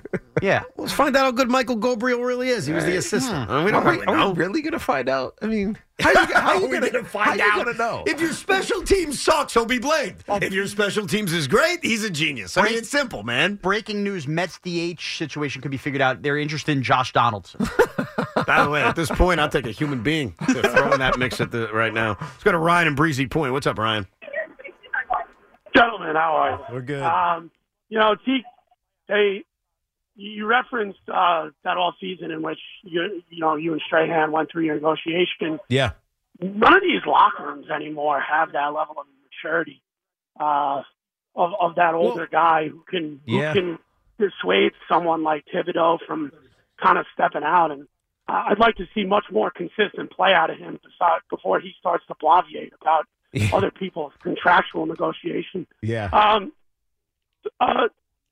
[0.42, 0.62] Yeah.
[0.76, 2.66] Let's find out how good Michael Ghobrial really is.
[2.66, 3.48] He was the assistant.
[3.48, 4.30] Uh, we don't Are really we, are know.
[4.30, 5.38] we really going to find out?
[5.42, 7.58] I mean, how you, how How you are we going going to find how out?
[7.58, 8.04] You gonna know?
[8.06, 10.24] If your special team sucks, he'll be blamed.
[10.28, 12.56] If your special teams is great, he's a genius.
[12.56, 13.56] I mean, it's simple, man.
[13.56, 16.22] Breaking news: Mets DH situation could be figured out.
[16.22, 17.60] They're interested in Josh Donaldson.
[18.46, 21.18] By the way, at this point, I'll take a human being to throw in that
[21.18, 22.16] mix at the right now.
[22.20, 23.52] Let's go to Ryan and Breezy Point.
[23.52, 24.06] What's up, Ryan?
[25.76, 26.74] Gentlemen, how are you?
[26.74, 27.02] We're good.
[27.02, 27.50] Um,
[27.88, 28.42] you know, T,
[29.08, 29.44] they,
[30.16, 34.50] you referenced uh, that all season in which you, you know, you and Strahan went
[34.50, 35.58] through your negotiation.
[35.68, 35.92] yeah.
[36.40, 39.80] None of these locker rooms anymore have that level of maturity
[40.40, 40.82] uh,
[41.36, 43.52] of of that older guy who can who Yeah.
[43.52, 43.78] can
[44.18, 46.32] dissuade someone like Thibodeaux from
[46.82, 47.70] kind of stepping out.
[47.70, 47.82] And
[48.28, 50.80] uh, I'd like to see much more consistent play out of him
[51.30, 53.06] before he starts to bloviate about
[53.52, 55.68] other people's contractual negotiation.
[55.82, 56.06] Yeah.
[56.06, 56.52] Um,
[57.60, 57.88] uh,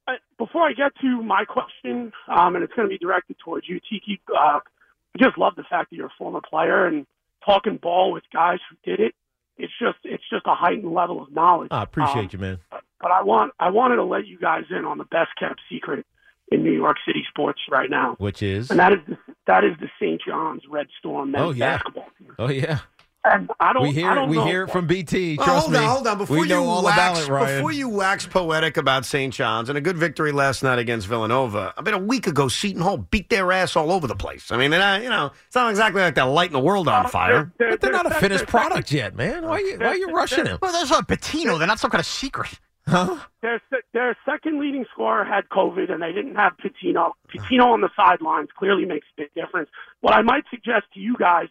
[0.07, 3.69] I- before I get to my question, um, and it's going to be directed towards
[3.69, 7.07] you, Tiki, uh, I just love the fact that you're a former player and
[7.45, 9.15] talking ball with guys who did it.
[9.59, 11.69] It's just it's just a heightened level of knowledge.
[11.71, 12.59] I appreciate Um, you, man.
[13.01, 16.07] But I want I wanted to let you guys in on the best kept secret
[16.51, 18.71] in New York City sports right now, Which is?
[18.71, 20.21] and that is the, that is the St.
[20.27, 21.77] John's Red Storm men's Oh, yeah.
[21.77, 22.35] basketball team.
[22.39, 22.79] Oh, yeah.
[23.25, 24.15] And I don't We hear I it.
[24.17, 24.45] don't We know.
[24.47, 25.37] hear it from BT.
[25.39, 25.79] Oh, Trust hold me.
[25.79, 26.19] on, hold on.
[26.19, 27.57] Before we know you all wax, about it, Ryan.
[27.59, 29.33] before you wax poetic about St.
[29.33, 31.73] John's and a good victory last night against Villanova.
[31.77, 34.51] I mean, a week ago, Seton Hall beat their ass all over the place.
[34.51, 37.09] I mean, they're not, you know, it's not exactly like they're lighting the world on
[37.09, 37.53] fire.
[37.59, 39.45] but they're not a finished product yet, man.
[39.45, 40.59] Why are you, why are you rushing him?
[40.61, 41.59] Well, there's a Pitino.
[41.59, 42.59] They're not some kind of secret.
[42.89, 43.17] Huh?
[43.43, 43.61] Their
[43.93, 47.13] their second leading scorer had COVID, and they didn't have Pitino.
[47.33, 49.69] Pitino on the sidelines clearly makes a big difference.
[50.01, 51.47] What I might suggest to you guys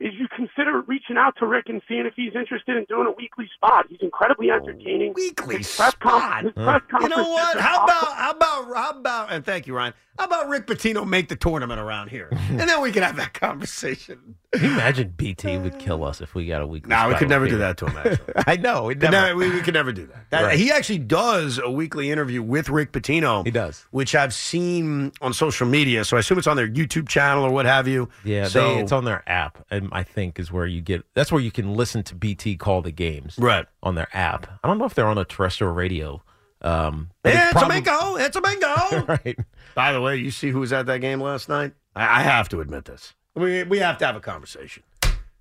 [0.00, 3.10] is you consider reaching out to Rick and seeing if he's interested in doing a
[3.12, 3.84] weekly spot.
[3.88, 5.12] He's incredibly entertaining.
[5.14, 6.44] Weekly His press spot.
[6.44, 7.60] His press You know what?
[7.60, 7.84] How awesome.
[7.84, 9.92] about how about how about and thank you, Ryan.
[10.18, 13.32] How about Rick Pitino make the tournament around here, and then we can have that
[13.32, 14.34] conversation.
[14.52, 16.90] Can you imagine BT would kill us if we got a weekly?
[16.90, 17.96] No, we could never do that to him.
[17.96, 18.84] Actually, I know.
[18.84, 19.26] We'd Could never.
[19.28, 20.28] never- we, we could never do that.
[20.30, 20.58] That- Right.
[20.58, 23.44] He actually does a weekly interview with Rick Pitino.
[23.44, 23.86] He does.
[23.92, 26.04] which I've seen on social media.
[26.04, 28.08] So I assume it's on their YouTube channel or what have you.
[28.24, 31.04] Yeah, so they, it's on their app, and I think is where you get.
[31.14, 33.36] That's where you can listen to BT call the games.
[33.38, 33.66] Right.
[33.82, 34.46] on their app.
[34.62, 36.22] I don't know if they're on a terrestrial radio.
[36.62, 38.16] Um, Yeah, it's probably- a bingo.
[38.16, 39.04] It's a bingo.
[39.24, 39.38] right.
[39.74, 41.72] By the way, you see who was at that game last night?
[41.96, 43.14] I, I have to admit this.
[43.34, 44.82] We we have to have a conversation.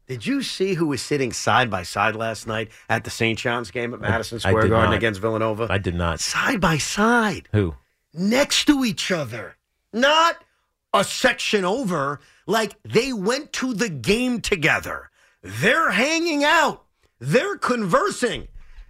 [0.08, 3.38] Did you see who was sitting side by side last night at the St.
[3.38, 4.94] John's game at Madison Square Garden not.
[4.96, 5.68] against Villanova?
[5.70, 6.20] I did not.
[6.20, 7.76] Side by side, Who?
[8.14, 9.56] next to each other,
[9.94, 10.44] not
[10.94, 12.20] a section over.
[12.48, 15.10] Like they went to the game together.
[15.42, 16.84] They're hanging out.
[17.20, 18.48] They're conversing.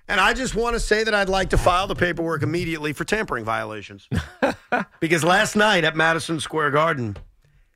[0.07, 3.03] And I just want to say that I'd like to file the paperwork immediately for
[3.03, 4.07] tampering violations.
[4.99, 7.15] because last night at Madison Square Garden,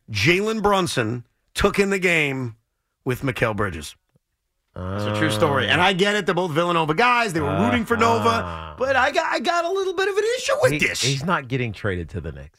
[0.10, 2.56] Jalen Brunson took in the game
[3.06, 3.96] with Mikal Bridges.
[4.76, 5.68] It's a true story.
[5.68, 6.26] And I get it.
[6.26, 7.32] They're both Villanova guys.
[7.34, 8.30] They were rooting for Nova.
[8.44, 8.76] Ah.
[8.80, 11.00] But I got, I got a little bit of an issue with He- this.
[11.00, 12.58] He's not getting traded to the Knicks.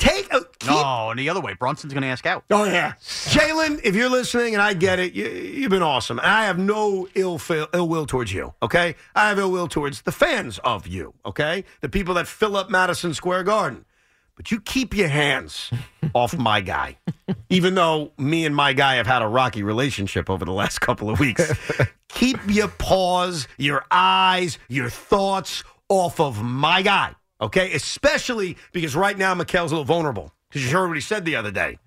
[0.67, 2.45] No, and the other way, Brunson's going to ask out.
[2.51, 6.27] Oh yeah, Jalen, if you're listening, and I get it, you, you've been awesome, and
[6.27, 8.55] I have no ill feel, ill will towards you.
[8.63, 11.15] Okay, I have ill will towards the fans of you.
[11.25, 13.85] Okay, the people that fill up Madison Square Garden.
[14.37, 15.71] But you keep your hands
[16.15, 16.97] off my guy,
[17.51, 21.09] even though me and my guy have had a rocky relationship over the last couple
[21.09, 21.53] of weeks.
[22.09, 27.15] keep your paws, your eyes, your thoughts off of my guy.
[27.41, 30.33] Okay, especially because right now Mikal's a little vulnerable.
[30.55, 31.79] Because you heard what he said the other day.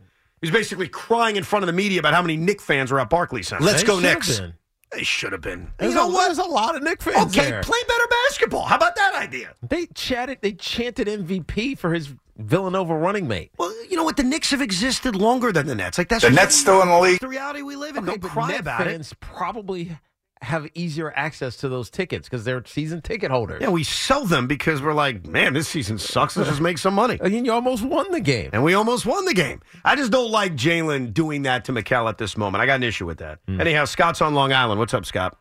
[0.42, 3.00] He was basically crying in front of the media about how many Knick fans were
[3.00, 3.64] at Barclays Center.
[3.64, 4.40] Let's They go should've Knicks.
[4.40, 4.54] been.
[4.92, 5.72] They should have been.
[5.78, 6.26] There's you know a- what?
[6.28, 7.62] there's a lot of Knick fans Okay, there.
[7.64, 8.64] play better basketball.
[8.66, 9.54] How about that idea?
[9.68, 10.40] They chatted.
[10.42, 13.52] They chanted MVP for his Villanova running mate.
[13.58, 14.16] Well, you know what?
[14.16, 15.98] The Knicks have existed longer than the Nets.
[15.98, 17.20] Like that's The Nets still in the league?
[17.20, 18.04] The reality we live in.
[18.04, 18.92] Okay, Don't but cry Net about it.
[18.92, 19.98] fans probably
[20.42, 23.60] have easier access to those tickets because they're season ticket holders.
[23.62, 26.38] Yeah, we sell them because we're like, man, this season sucks.
[26.38, 27.20] Let's just make some money.
[27.28, 28.52] And you almost won the game.
[28.54, 29.62] And we almost won the game.
[29.84, 32.62] I just don't like Jalen doing that to Mikal at this moment.
[32.62, 33.40] I got an issue with that.
[33.48, 33.60] Hmm.
[33.60, 34.80] Anyhow, Scott's on Long Island.
[34.80, 35.38] What's up, Scott?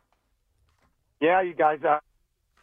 [1.20, 1.98] Yeah, you guys, uh,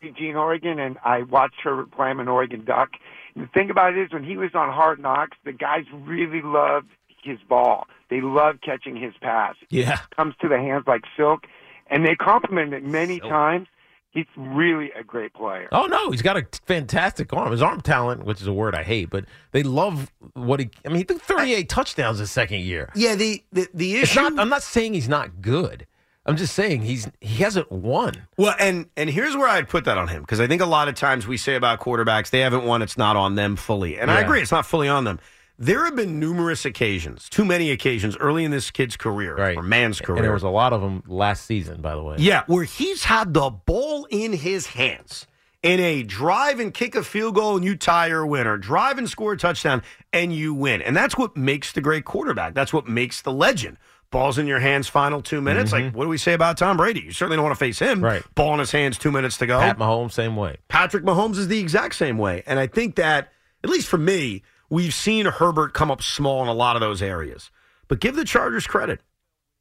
[0.01, 2.07] Eugene, Oregon, and I watched Herbert play.
[2.07, 2.89] I'm an Oregon Duck.
[3.35, 6.41] And the thing about it is, when he was on Hard Knocks, the guys really
[6.43, 6.89] loved
[7.23, 7.87] his ball.
[8.09, 9.55] They loved catching his pass.
[9.69, 9.93] Yeah.
[9.93, 11.45] It comes to the hands like silk,
[11.93, 13.67] and they complimented it many times.
[14.09, 15.67] He's really a great player.
[15.71, 17.51] Oh no, he's got a fantastic arm.
[17.51, 20.69] His arm talent, which is a word I hate, but they love what he.
[20.85, 22.91] I mean, he threw 38 touchdowns his second year.
[22.95, 24.21] Yeah, the the, the issue.
[24.21, 25.87] not, I'm not saying he's not good.
[26.25, 28.27] I'm just saying he's he hasn't won.
[28.37, 30.87] Well, and and here's where I'd put that on him because I think a lot
[30.87, 32.81] of times we say about quarterbacks they haven't won.
[32.81, 34.41] It's not on them fully, and I agree.
[34.41, 35.19] It's not fully on them.
[35.59, 40.01] There have been numerous occasions, too many occasions, early in this kid's career or man's
[40.01, 40.17] career.
[40.17, 42.15] And there was a lot of them last season, by the way.
[42.19, 45.27] Yeah, where he's had the ball in his hands
[45.61, 48.97] in a drive and kick a field goal and you tie or win, or drive
[48.97, 50.81] and score a touchdown and you win.
[50.81, 52.53] And that's what makes the great quarterback.
[52.53, 53.77] That's what makes the legend.
[54.09, 55.71] Ball's in your hands, final two minutes.
[55.71, 57.01] Like, what do we say about Tom Brady?
[57.01, 57.97] You certainly don't want to face him.
[57.97, 58.05] Mm-hmm.
[58.05, 58.35] Right.
[58.35, 59.59] Ball in his hands, two minutes to go.
[59.59, 60.57] Pat Mahomes, same way.
[60.67, 62.43] Patrick Mahomes is the exact same way.
[62.45, 63.31] And I think that,
[63.63, 67.03] at least for me, we've seen Herbert come up small in a lot of those
[67.03, 67.51] areas.
[67.87, 69.01] But give the Chargers credit.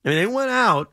[0.06, 0.90] I mean, they went out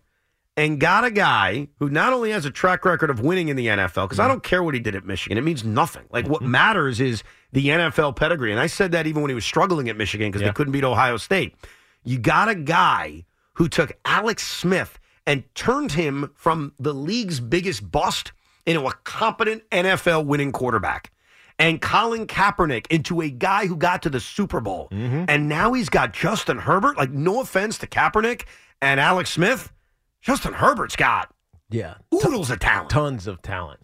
[0.58, 3.68] and got a guy who not only has a track record of winning in the
[3.68, 4.34] NFL, because I mm-hmm.
[4.34, 6.04] don't care what he did at Michigan, it means nothing.
[6.12, 6.52] Like, what mm-hmm.
[6.52, 8.52] matters is the NFL pedigree.
[8.52, 10.84] And I said that even when he was struggling at Michigan because they couldn't beat
[10.84, 11.56] Ohio State.
[12.04, 17.90] You got a guy who took Alex Smith and turned him from the league's biggest
[17.90, 18.34] bust
[18.66, 21.14] into a competent NFL winning quarterback.
[21.60, 24.88] And Colin Kaepernick into a guy who got to the Super Bowl.
[24.92, 25.26] Mm-hmm.
[25.28, 26.98] And now he's got Justin Herbert.
[26.98, 28.46] Like, no offense to Kaepernick
[28.82, 29.72] and Alex Smith.
[30.22, 31.34] Justin Herbert's got
[31.70, 31.96] Yeah.
[32.14, 32.90] oodles of talent.
[32.90, 33.82] Tons of talent.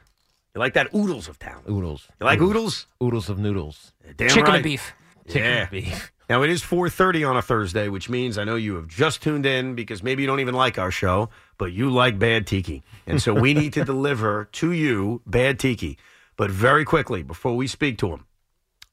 [0.55, 1.67] You like that oodles of talent?
[1.69, 2.07] Oodles.
[2.19, 2.87] You like oodles?
[3.03, 3.91] Oodles of noodles.
[4.15, 4.55] Damn Chicken right.
[4.55, 4.93] and beef.
[5.27, 5.61] Chicken yeah.
[5.61, 6.11] and beef.
[6.27, 9.45] Now it is 4:30 on a Thursday, which means I know you have just tuned
[9.45, 12.81] in because maybe you don't even like our show, but you like Bad Tiki.
[13.05, 15.99] And so we need to deliver to you Bad Tiki.
[16.37, 18.25] But very quickly before we speak to him,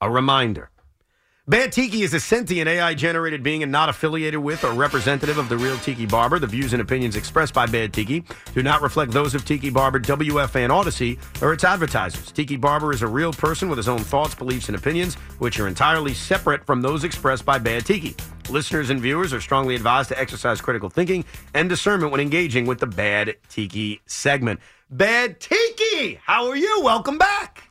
[0.01, 0.71] a reminder.
[1.49, 5.49] Bad Tiki is a sentient AI generated being and not affiliated with or representative of
[5.49, 6.39] the real Tiki Barber.
[6.39, 8.23] The views and opinions expressed by Bad Tiki
[8.55, 12.31] do not reflect those of Tiki Barber, WFAN Odyssey, or its advertisers.
[12.31, 15.67] Tiki Barber is a real person with his own thoughts, beliefs, and opinions, which are
[15.67, 18.15] entirely separate from those expressed by Bad Tiki.
[18.51, 21.25] Listeners and viewers are strongly advised to exercise critical thinking
[21.55, 24.61] and discernment when engaging with the Bad Tiki segment.
[24.91, 26.83] Bad Tiki, how are you?
[26.83, 27.71] Welcome back.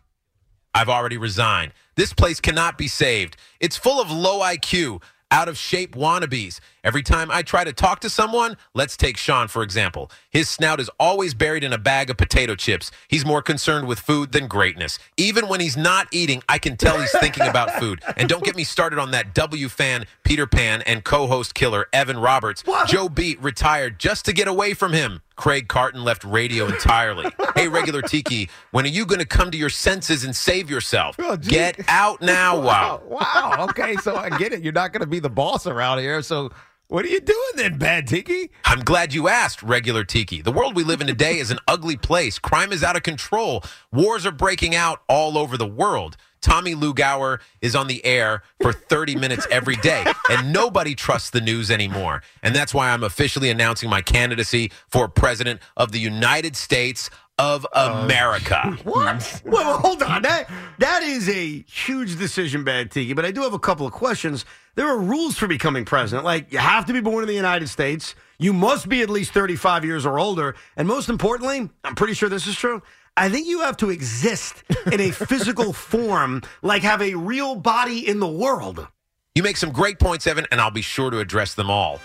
[0.73, 1.73] I've already resigned.
[1.95, 3.35] This place cannot be saved.
[3.59, 6.59] It's full of low IQ, out of shape wannabes.
[6.83, 10.09] Every time I try to talk to someone, let's take Sean for example.
[10.31, 12.89] His snout is always buried in a bag of potato chips.
[13.07, 14.97] He's more concerned with food than greatness.
[15.15, 18.01] Even when he's not eating, I can tell he's thinking about food.
[18.17, 22.17] And don't get me started on that WFAN, Peter Pan, and co host killer, Evan
[22.17, 22.63] Roberts.
[22.87, 25.21] Joe Beat retired just to get away from him.
[25.35, 27.25] Craig Carton left radio entirely.
[27.55, 31.15] hey, regular Tiki, when are you going to come to your senses and save yourself?
[31.17, 32.59] Oh, get out now.
[32.59, 33.01] Wow.
[33.11, 33.67] Wow.
[33.69, 34.63] Okay, so I get it.
[34.63, 36.21] You're not going to be the boss around here.
[36.21, 36.51] So
[36.91, 38.51] what are you doing then, Bad Tiki?
[38.65, 40.41] I'm glad you asked, regular Tiki.
[40.41, 42.37] The world we live in today is an ugly place.
[42.37, 43.63] Crime is out of control.
[43.93, 46.17] Wars are breaking out all over the world.
[46.41, 51.39] Tommy Lugauer is on the air for 30 minutes every day, and nobody trusts the
[51.39, 52.23] news anymore.
[52.43, 57.09] And that's why I'm officially announcing my candidacy for president of the United States
[57.41, 58.77] of uh, America.
[58.83, 59.41] What?
[59.45, 60.21] Well, hold on.
[60.21, 63.13] That that is a huge decision, Bad Tiki.
[63.13, 64.45] But I do have a couple of questions.
[64.75, 66.23] There are rules for becoming president.
[66.23, 68.15] Like you have to be born in the United States.
[68.37, 70.55] You must be at least 35 years or older.
[70.77, 72.81] And most importantly, I'm pretty sure this is true.
[73.17, 78.07] I think you have to exist in a physical form, like have a real body
[78.07, 78.87] in the world.
[79.35, 81.99] You make some great points, Evan, and I'll be sure to address them all.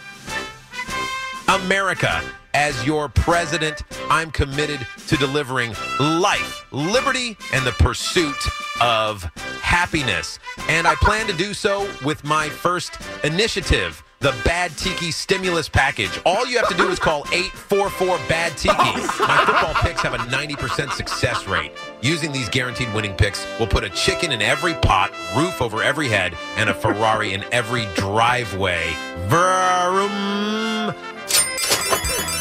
[1.49, 2.23] America,
[2.57, 8.35] as your president, I'm committed to delivering life, liberty, and the pursuit
[8.81, 9.25] of
[9.61, 10.39] happiness.
[10.71, 14.03] And I plan to do so with my first initiative.
[14.21, 16.19] The Bad Tiki Stimulus Package.
[16.25, 18.75] All you have to do is call 844 Bad Tiki.
[18.75, 21.73] My football picks have a 90% success rate.
[22.01, 26.09] Using these guaranteed winning picks, we'll put a chicken in every pot, roof over every
[26.09, 28.95] head, and a Ferrari in every driveway.
[29.29, 31.16] Vroom.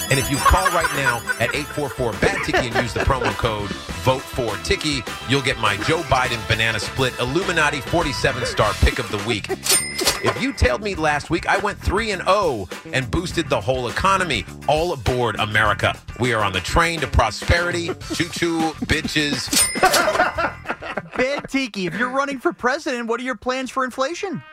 [0.10, 3.70] And if you call right now at 844 Bad Tiki and use the promo code
[4.06, 9.10] Vote for Tiki, you'll get my Joe Biden Banana Split Illuminati 47 star pick of
[9.10, 9.47] the week.
[9.49, 13.88] If you tailed me last week, I went 3 and 0 and boosted the whole
[13.88, 14.45] economy.
[14.68, 15.97] All aboard America.
[16.20, 17.88] We are on the train to prosperity.
[18.14, 19.49] Choo choo, bitches.
[21.18, 24.43] Bad Tiki, if you're running for president, what are your plans for inflation?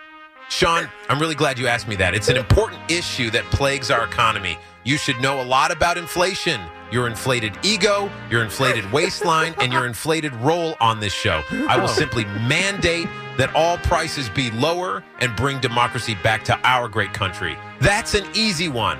[0.52, 2.14] Sean, I'm really glad you asked me that.
[2.14, 4.58] It's an important issue that plagues our economy.
[4.84, 6.60] You should know a lot about inflation.
[6.90, 11.42] Your inflated ego, your inflated waistline, and your inflated role on this show.
[11.50, 11.94] I will oh.
[11.94, 17.56] simply mandate that all prices be lower and bring democracy back to our great country.
[17.80, 18.98] That's an easy one.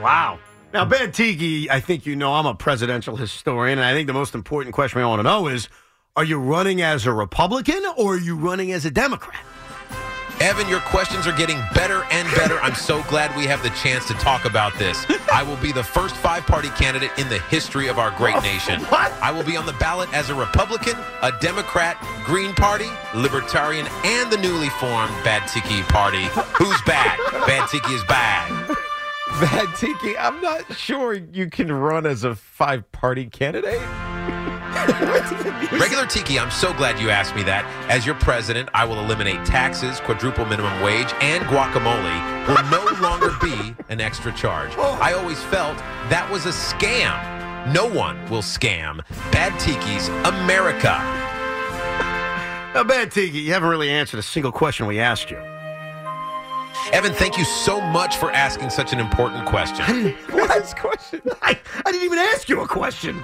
[0.00, 0.38] Wow.
[0.72, 4.12] Now, Bad Tiki, I think you know I'm a presidential historian, and I think the
[4.12, 5.68] most important question I want to know is
[6.14, 9.40] are you running as a Republican or are you running as a Democrat?
[10.40, 12.58] Evan, your questions are getting better and better.
[12.60, 15.04] I'm so glad we have the chance to talk about this.
[15.32, 18.40] I will be the first five party candidate in the history of our great oh,
[18.40, 18.80] nation.
[18.84, 19.12] What?
[19.20, 24.32] I will be on the ballot as a Republican, a Democrat, Green Party, Libertarian, and
[24.32, 26.24] the newly formed Bad Tiki Party.
[26.54, 27.18] Who's bad?
[27.46, 28.76] Bad Tiki is bad.
[29.40, 33.80] Bad Tiki, I'm not sure you can run as a five party candidate.
[35.78, 37.64] Regular Tiki, I'm so glad you asked me that.
[37.88, 43.30] As your president, I will eliminate taxes, quadruple minimum wage, and guacamole will no longer
[43.40, 44.72] be an extra charge.
[44.76, 44.98] Oh.
[45.00, 47.72] I always felt that was a scam.
[47.72, 50.98] No one will scam Bad Tiki's America.
[52.74, 55.38] Now, Bad Tiki, you haven't really answered a single question we asked you.
[56.92, 60.14] Evan, thank you so much for asking such an important question.
[60.30, 61.20] What question?
[61.42, 63.22] I, I didn't even ask you a question.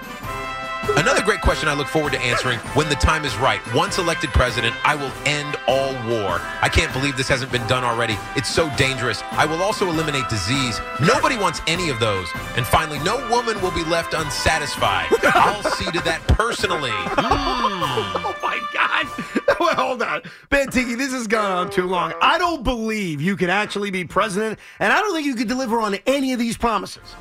[0.97, 3.61] Another great question I look forward to answering when the time is right.
[3.74, 6.41] Once elected president, I will end all war.
[6.62, 8.16] I can't believe this hasn't been done already.
[8.35, 9.22] It's so dangerous.
[9.33, 10.81] I will also eliminate disease.
[11.01, 12.29] Nobody wants any of those.
[12.57, 15.09] And finally, no woman will be left unsatisfied.
[15.35, 16.91] I'll see to that personally.
[16.93, 18.22] Hmm.
[18.27, 19.57] Oh my God!
[19.61, 20.95] well, hold on, Bad Tiki.
[20.95, 22.12] This has gone on too long.
[22.20, 25.81] I don't believe you can actually be president, and I don't think you could deliver
[25.81, 27.14] on any of these promises.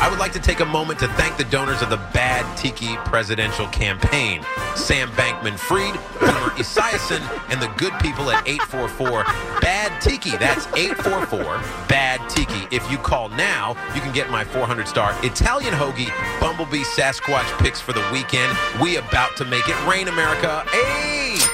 [0.00, 2.96] I would like to take a moment to thank the donors of the Bad Tiki
[3.04, 4.42] presidential campaign
[4.74, 7.20] Sam Bankman Fried, Boomer Esiason,
[7.50, 9.24] and the good people at 844
[9.60, 10.30] Bad Tiki.
[10.38, 12.66] That's 844 Bad Tiki.
[12.74, 17.80] If you call now, you can get my 400 star Italian hoagie Bumblebee Sasquatch picks
[17.80, 18.56] for the weekend.
[18.80, 20.64] We about to make it rain, America.
[20.70, 21.49] Hey!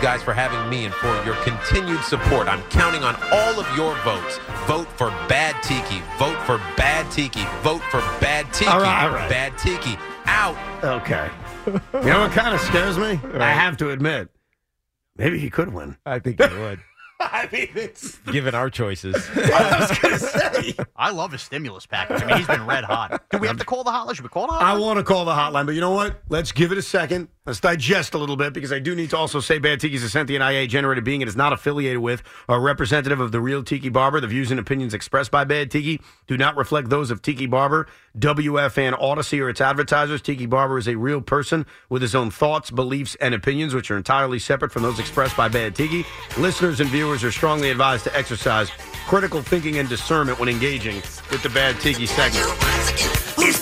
[0.00, 2.48] Thank you guys for having me and for your continued support.
[2.48, 4.38] I'm counting on all of your votes.
[4.66, 6.02] Vote for Bad Tiki.
[6.18, 7.44] Vote for Bad Tiki.
[7.60, 8.70] Vote for Bad Tiki.
[8.70, 9.28] All right, all right.
[9.28, 9.98] Bad Tiki.
[10.24, 10.56] Out.
[10.82, 11.28] Okay.
[11.66, 13.20] You know what kind of scares me?
[13.34, 14.30] I have to admit,
[15.18, 15.98] maybe he could win.
[16.06, 16.80] I think he would.
[17.20, 18.16] I mean, it's.
[18.20, 19.14] Given our choices.
[19.36, 20.74] I was going to say.
[20.96, 22.22] I love his stimulus package.
[22.22, 23.22] I mean, he's been red hot.
[23.30, 24.14] Do we have to call the hotline?
[24.14, 24.62] Should we call the hotline?
[24.62, 26.22] I want to call the hotline, but you know what?
[26.30, 27.28] Let's give it a second.
[27.46, 30.02] Let's digest a little bit because I do need to also say Bad Tiki is
[30.02, 31.22] a sentient IA generated being.
[31.22, 34.20] It is not affiliated with or representative of the real Tiki Barber.
[34.20, 37.86] The views and opinions expressed by Bad Tiki do not reflect those of Tiki Barber,
[38.18, 40.20] WFAN Odyssey, or its advertisers.
[40.20, 43.96] Tiki Barber is a real person with his own thoughts, beliefs, and opinions, which are
[43.96, 46.04] entirely separate from those expressed by Bad Tiki.
[46.36, 48.70] Listeners and viewers are strongly advised to exercise
[49.06, 50.96] critical thinking and discernment when engaging
[51.30, 52.46] with the Bad Tiki segment.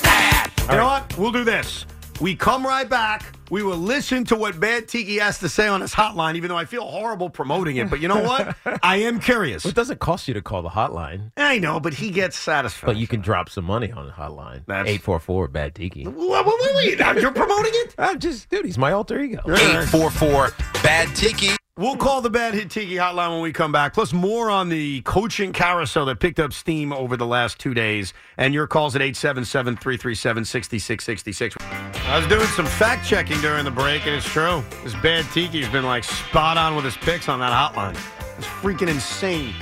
[0.03, 0.51] Bad.
[0.69, 1.17] You know what?
[1.17, 1.87] We'll do this.
[2.21, 3.38] We come right back.
[3.51, 6.57] We will listen to what Bad Tiki has to say on his hotline, even though
[6.57, 7.89] I feel horrible promoting it.
[7.89, 8.57] But you know what?
[8.83, 9.65] I am curious.
[9.65, 12.87] It doesn't cost you to call the hotline, I know, but he gets satisfied.
[12.87, 14.65] but you can drop some money on the hotline.
[14.67, 16.07] That's- 844 Bad Tiki.
[16.07, 17.21] Wait, wait, wait, wait.
[17.23, 17.95] You're promoting it?
[17.99, 19.41] I'm just, dude, he's my alter ego.
[19.47, 20.51] 844
[20.83, 21.51] Bad Tiki.
[21.79, 23.95] We'll call the Bad Hit Tiki hotline when we come back.
[23.95, 28.13] Plus, more on the coaching carousel that picked up steam over the last two days.
[28.37, 31.57] And your calls at 877 337 6666.
[31.61, 34.65] I was doing some fact checking during the break, and it's true.
[34.83, 37.95] This Bad Tiki's been like spot on with his picks on that hotline.
[38.39, 39.55] It's freaking insane.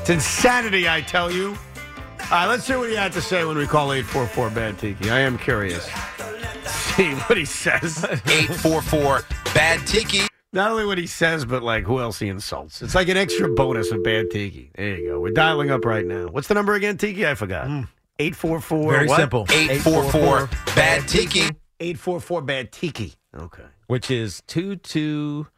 [0.00, 1.48] It's insanity, I tell you.
[1.48, 5.10] All right, let's see what he had to say when we call 844 Bad Tiki.
[5.10, 5.84] I am curious.
[6.64, 8.02] See what he says.
[8.02, 10.26] 844 Bad Tiki.
[10.54, 12.80] Not only what he says, but like who else he insults.
[12.80, 14.70] It's like an extra bonus of bad tiki.
[14.76, 15.20] There you go.
[15.20, 16.28] We're dialing up right now.
[16.28, 17.26] What's the number again, Tiki?
[17.26, 17.66] I forgot.
[17.66, 17.82] Hmm.
[18.20, 18.92] Eight four four.
[18.92, 19.46] Very simple.
[19.50, 21.50] 844 bad tiki.
[21.80, 23.14] Eight four four bad tiki.
[23.36, 23.64] Okay.
[23.88, 25.48] Which is two two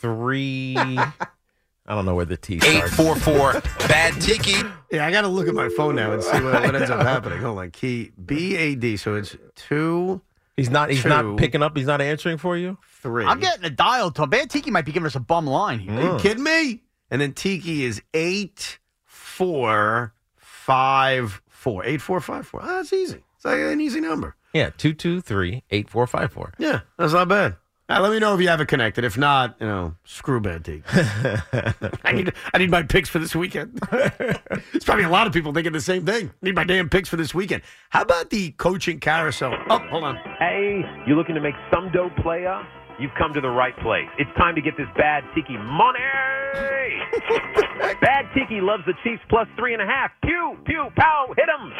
[0.00, 0.74] three.
[1.88, 2.98] I don't know where the T starts.
[2.98, 4.56] 844 bad tiki.
[4.90, 7.02] Yeah, I got to look at my phone now and see what, what ends up
[7.02, 7.38] happening.
[7.38, 7.70] Hold on.
[7.70, 8.96] Key B A D.
[8.96, 10.20] So it's two.
[10.56, 10.90] He's not.
[10.90, 11.76] He's two, not picking up.
[11.76, 12.76] He's not answering for you.
[13.06, 13.24] Three.
[13.24, 14.30] I'm getting a dial tone.
[14.30, 15.92] Bad Tiki might be giving us a bum line here.
[15.92, 16.20] Are you mm.
[16.20, 16.82] kidding me?
[17.08, 21.84] And then Tiki is eight four five four.
[21.84, 22.62] Eight four five four.
[22.64, 23.22] Oh, that's easy.
[23.36, 24.34] It's like an easy number.
[24.52, 26.52] Yeah, two two three eight four five four.
[26.58, 27.54] Yeah, that's not bad.
[27.88, 29.04] All right, let me know if you have it connected.
[29.04, 30.82] If not, you know, screw bad Tiki.
[32.02, 33.78] I need I need my picks for this weekend.
[34.72, 36.32] It's probably a lot of people thinking the same thing.
[36.42, 37.62] Need my damn picks for this weekend.
[37.90, 39.56] How about the coaching carousel?
[39.70, 40.16] Oh, hold on.
[40.38, 42.62] Hey, you looking to make some dough playa?
[42.98, 44.08] You've come to the right place.
[44.18, 46.00] It's time to get this bad tiki money.
[48.00, 50.10] bad tiki loves the Chiefs plus three and a half.
[50.22, 51.72] Pew, pew, pow, hit 'em.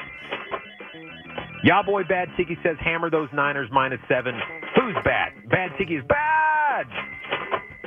[1.65, 4.39] Ya boy Bad Tiki says hammer those Niners minus seven.
[4.77, 5.33] Who's bad?
[5.51, 6.87] Bad Tiki is bad.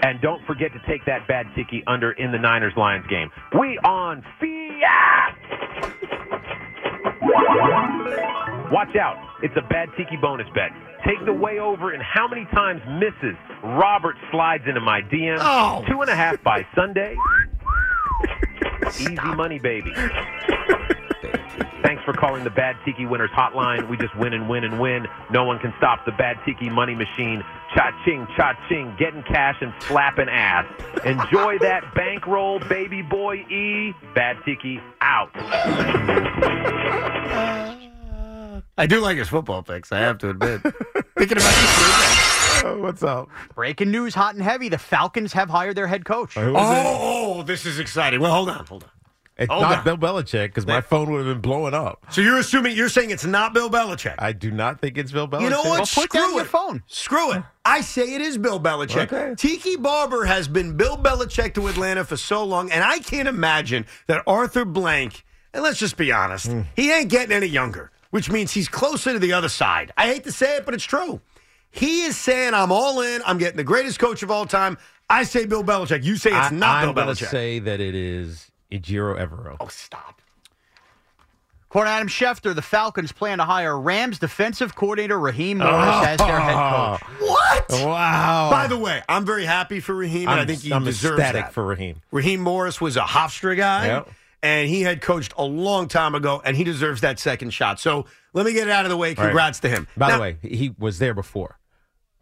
[0.03, 3.29] And don't forget to take that Bad Tiki under in the Niners Lions game.
[3.57, 5.35] We on Fiat.
[8.71, 9.17] Watch out.
[9.43, 10.71] It's a Bad Tiki bonus bet.
[11.05, 15.37] Take the way over and how many times misses Robert slides into my DM.
[15.39, 15.83] Oh.
[15.89, 17.15] Two and a half by Sunday.
[18.87, 19.93] Easy money, baby.
[21.83, 23.89] Thanks for calling the Bad Tiki Winners Hotline.
[23.89, 25.07] We just win and win and win.
[25.31, 27.41] No one can stop the Bad Tiki money machine.
[27.73, 30.65] Cha ching, cha ching, getting cash and slapping ass.
[31.05, 33.93] Enjoy that bankroll, baby boy E.
[34.13, 35.31] Bad Tiki out.
[38.79, 39.91] I do like his football picks.
[39.91, 40.61] I have to admit.
[41.17, 42.81] Thinking about this weekend.
[42.81, 43.29] what's up?
[43.55, 44.69] Breaking news, hot and heavy.
[44.69, 46.37] The Falcons have hired their head coach.
[46.37, 48.21] Oh, oh, this is exciting.
[48.21, 48.89] Well, hold on, hold on.
[49.37, 49.83] It's Hold not on.
[49.85, 52.05] Bill Belichick because my phone would have been blowing up.
[52.09, 54.15] So you're assuming you're saying it's not Bill Belichick?
[54.19, 55.43] I do not think it's Bill Belichick.
[55.43, 55.69] You know what?
[55.69, 56.35] Well, put Screw down it.
[56.35, 56.83] your phone.
[56.87, 57.43] Screw it.
[57.63, 59.03] I say it is Bill Belichick.
[59.13, 59.35] Okay.
[59.37, 63.85] Tiki Barber has been Bill Belichick to Atlanta for so long, and I can't imagine
[64.07, 65.23] that Arthur Blank,
[65.53, 66.61] and let's just be honest, Hmm.
[66.75, 69.91] he ain't getting any younger, which means he's closer to the other side.
[69.97, 71.21] I hate to say it, but it's true.
[71.71, 73.21] He is saying, I'm all in.
[73.25, 74.77] I'm getting the greatest coach of all time.
[75.09, 76.03] I say Bill Belichick.
[76.03, 77.29] You say it's I, not I'm Bill going to Belichick.
[77.29, 79.57] say that it is Ejiro Evero.
[79.59, 80.21] oh, stop.
[81.69, 86.17] According to Adam Schefter, the Falcons plan to hire Rams defensive coordinator Raheem Morris as
[86.17, 86.97] their head oh.
[86.99, 87.19] coach.
[87.21, 87.85] What?
[87.85, 88.49] Wow.
[88.49, 91.19] By the way, I'm very happy for Raheem, and I'm, I think he I'm deserves
[91.19, 91.53] ecstatic that.
[91.53, 92.01] for Raheem.
[92.11, 94.09] Raheem Morris was a Hofstra guy, Yep.
[94.41, 97.79] And he had coached a long time ago, and he deserves that second shot.
[97.79, 99.09] So let me get it out of the way.
[99.09, 99.17] Right.
[99.17, 99.87] Congrats to him.
[99.97, 101.57] By Now- the way, he was there before.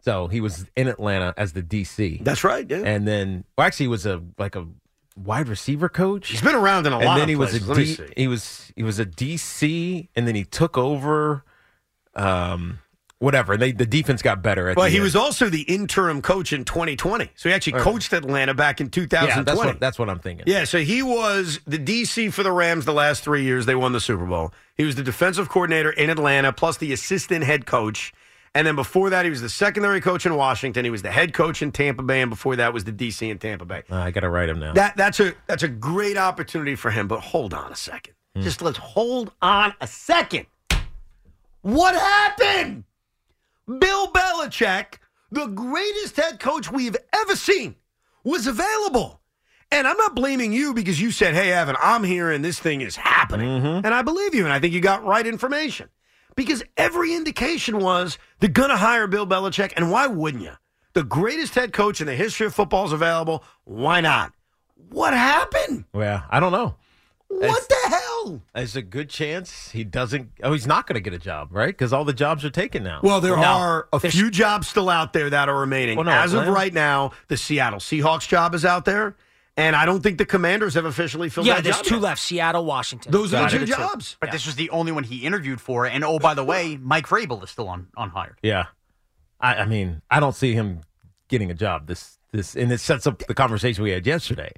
[0.00, 2.22] So he was in Atlanta as the DC.
[2.24, 2.64] that's right.
[2.68, 2.78] Yeah.
[2.78, 4.66] and then well, actually he was a like a
[5.16, 6.28] wide receiver coach.
[6.30, 7.66] He's been around in a and lot then of he places.
[7.66, 8.04] was a see.
[8.16, 11.44] he was he was a DC and then he took over
[12.14, 12.78] um
[13.18, 13.56] whatever.
[13.56, 15.04] They the defense got better at Well, he end.
[15.04, 17.30] was also the interim coach in 2020.
[17.34, 17.82] So he actually Right.
[17.82, 19.26] coached Atlanta back in 2020.
[19.28, 20.44] Yeah, that's what that's what I'm thinking.
[20.46, 23.66] Yeah, so he was the DC for the Rams the last three years.
[23.66, 24.52] They won the Super Bowl.
[24.76, 28.12] He was the defensive coordinator in Atlanta, plus the assistant head coach.
[28.54, 30.82] And then before that, he was the secondary coach in Washington.
[30.84, 33.38] He was the head coach in Tampa Bay, and before that was the DC in
[33.38, 33.82] Tampa Bay.
[33.90, 34.72] Uh, I got to write him now.
[34.72, 37.08] That that's a that's a great opportunity for him.
[37.08, 38.14] But hold on a second.
[38.34, 38.42] Hmm.
[38.42, 40.46] Just let's hold on a second.
[41.62, 42.84] What happened?
[43.68, 44.94] Bill Belichick,
[45.30, 47.76] the greatest head coach we've ever seen,
[48.24, 49.20] was available.
[49.70, 52.80] And I'm not blaming you because you said, hey, Evan, I'm here and this thing
[52.80, 53.48] is happening.
[53.48, 53.84] Mm-hmm.
[53.84, 55.90] And I believe you, and I think you got right information.
[56.34, 60.52] Because every indication was they're going to hire Bill Belichick, and why wouldn't you?
[60.94, 63.44] The greatest head coach in the history of football is available.
[63.64, 64.32] Why not?
[64.90, 65.84] What happened?
[65.92, 66.76] Well, I don't know.
[67.28, 68.07] What the hell?
[68.54, 70.30] There's a good chance he doesn't.
[70.42, 71.68] Oh, he's not going to get a job, right?
[71.68, 73.00] Because all the jobs are taken now.
[73.02, 73.42] Well, there No.
[73.42, 75.96] are a There's- few jobs still out there that are remaining.
[75.96, 79.16] Well, no, As of right now, the Seattle Seahawks job is out there,
[79.56, 81.56] and I don't think the Commanders have officially filled the job.
[81.56, 82.02] Yeah, that there's job two yet.
[82.02, 83.10] left: Seattle, Washington.
[83.12, 84.16] Those are Got the two jobs.
[84.20, 85.86] But this was the only one he interviewed for.
[85.86, 88.36] And oh, by the way, Mike Vrabel is still on unhired.
[88.42, 88.66] Yeah,
[89.40, 90.80] I, I mean, I don't see him
[91.28, 91.86] getting a job.
[91.86, 94.52] This this and it sets up the conversation we had yesterday.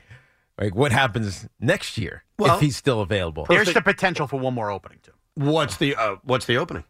[0.60, 3.46] Like, what happens next year Well, if he's still available?
[3.48, 5.12] There's the potential for one more opening too.
[5.34, 6.84] What's the uh, what's the opening?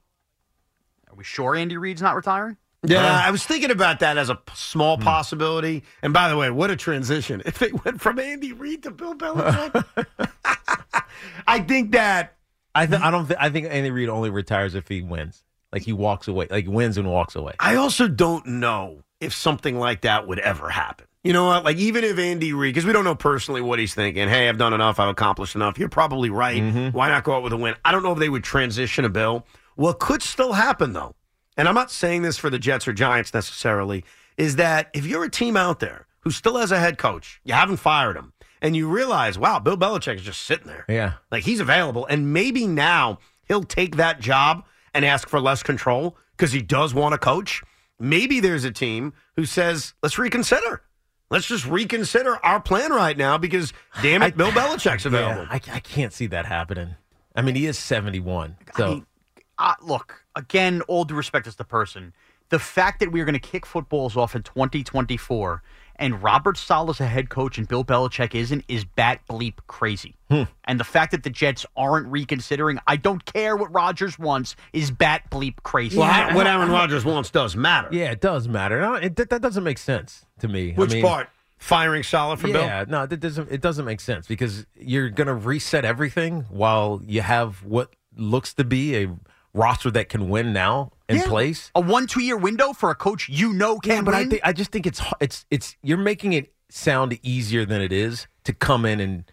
[1.08, 2.56] Are we sure Andy Reid's not retiring?
[2.84, 5.02] Yeah, Uh, I was thinking about that as a p- small Hmm.
[5.02, 5.84] possibility.
[6.02, 7.42] And by the way, what a transition!
[7.46, 9.84] If they went from Andy Reid to Bill Belichick,
[11.46, 12.36] I think that
[12.74, 13.26] I th- I don't.
[13.26, 15.44] Th- I think Andy Reid only retires if he wins.
[15.72, 16.46] Like he walks away.
[16.50, 17.54] Like wins and walks away.
[17.60, 21.06] I also don't know if something like that would ever happen.
[21.22, 21.64] You know what?
[21.64, 24.56] Like, even if Andy Reid, because we don't know personally what he's thinking, hey, I've
[24.56, 25.78] done enough, I've accomplished enough.
[25.78, 26.62] You're probably right.
[26.62, 26.96] Mm-hmm.
[26.96, 27.74] Why not go out with a win?
[27.84, 29.46] I don't know if they would transition a bill.
[29.76, 31.14] What could still happen, though,
[31.56, 34.04] and I'm not saying this for the Jets or Giants necessarily,
[34.38, 37.52] is that if you're a team out there who still has a head coach, you
[37.52, 40.86] haven't fired him, and you realize, wow, Bill Belichick is just sitting there.
[40.88, 41.14] Yeah.
[41.30, 44.64] Like he's available, and maybe now he'll take that job
[44.94, 47.62] and ask for less control because he does want to coach.
[47.98, 50.82] Maybe there's a team who says, let's reconsider.
[51.30, 53.72] Let's just reconsider our plan right now because,
[54.02, 55.42] damn it, Bill Belichick's available.
[55.42, 56.96] Yeah, I, I can't see that happening.
[57.36, 58.56] I mean, he is 71.
[58.76, 59.06] So I mean,
[59.56, 62.12] uh, look, again, all due respect as the person,
[62.48, 65.62] the fact that we're going to kick footballs off in 2024
[66.00, 70.16] and Robert Saleh's a head coach and Bill Belichick isn't is bat bleep crazy.
[70.30, 70.44] Hmm.
[70.64, 74.90] And the fact that the Jets aren't reconsidering, I don't care what Rodgers wants, is
[74.90, 75.98] bat bleep crazy.
[75.98, 77.88] Well, what Aaron Rodgers wants does matter.
[77.92, 78.80] yeah, it does matter.
[78.80, 80.72] No, it, that, that doesn't make sense to me.
[80.72, 81.28] I Which mean, part?
[81.58, 82.62] Firing Saleh for Bill?
[82.62, 83.52] Yeah, no, that doesn't.
[83.52, 88.54] It doesn't make sense because you're going to reset everything while you have what looks
[88.54, 89.14] to be a
[89.52, 91.26] roster that can win now in Yeah.
[91.26, 91.70] place.
[91.74, 94.30] A one two year window for a coach you know can Yeah, but I win?
[94.30, 98.26] think I just think it's it's it's you're making it sound easier than it is
[98.44, 99.24] to come in and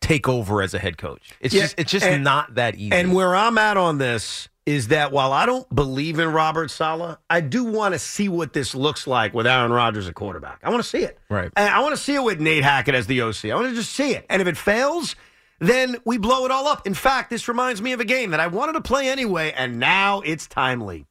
[0.00, 1.32] take over as a head coach.
[1.40, 2.92] It's Yeah, just it's just and- not that easy.
[2.92, 7.16] And where I'm at on this is that while I don't believe in Robert Saleh,
[7.30, 10.60] I do want to see what this looks like with Aaron Rodgers at quarterback.
[10.62, 11.18] I want to see it.
[11.30, 11.50] Right.
[11.56, 13.46] And I want to see it with Nate Hackett as the OC.
[13.50, 14.26] I want to just see it.
[14.28, 15.16] And if it fails,
[15.58, 16.86] then we blow it all up.
[16.86, 19.78] In fact, this reminds me of a game that I wanted to play anyway, and
[19.78, 21.06] now it's timely.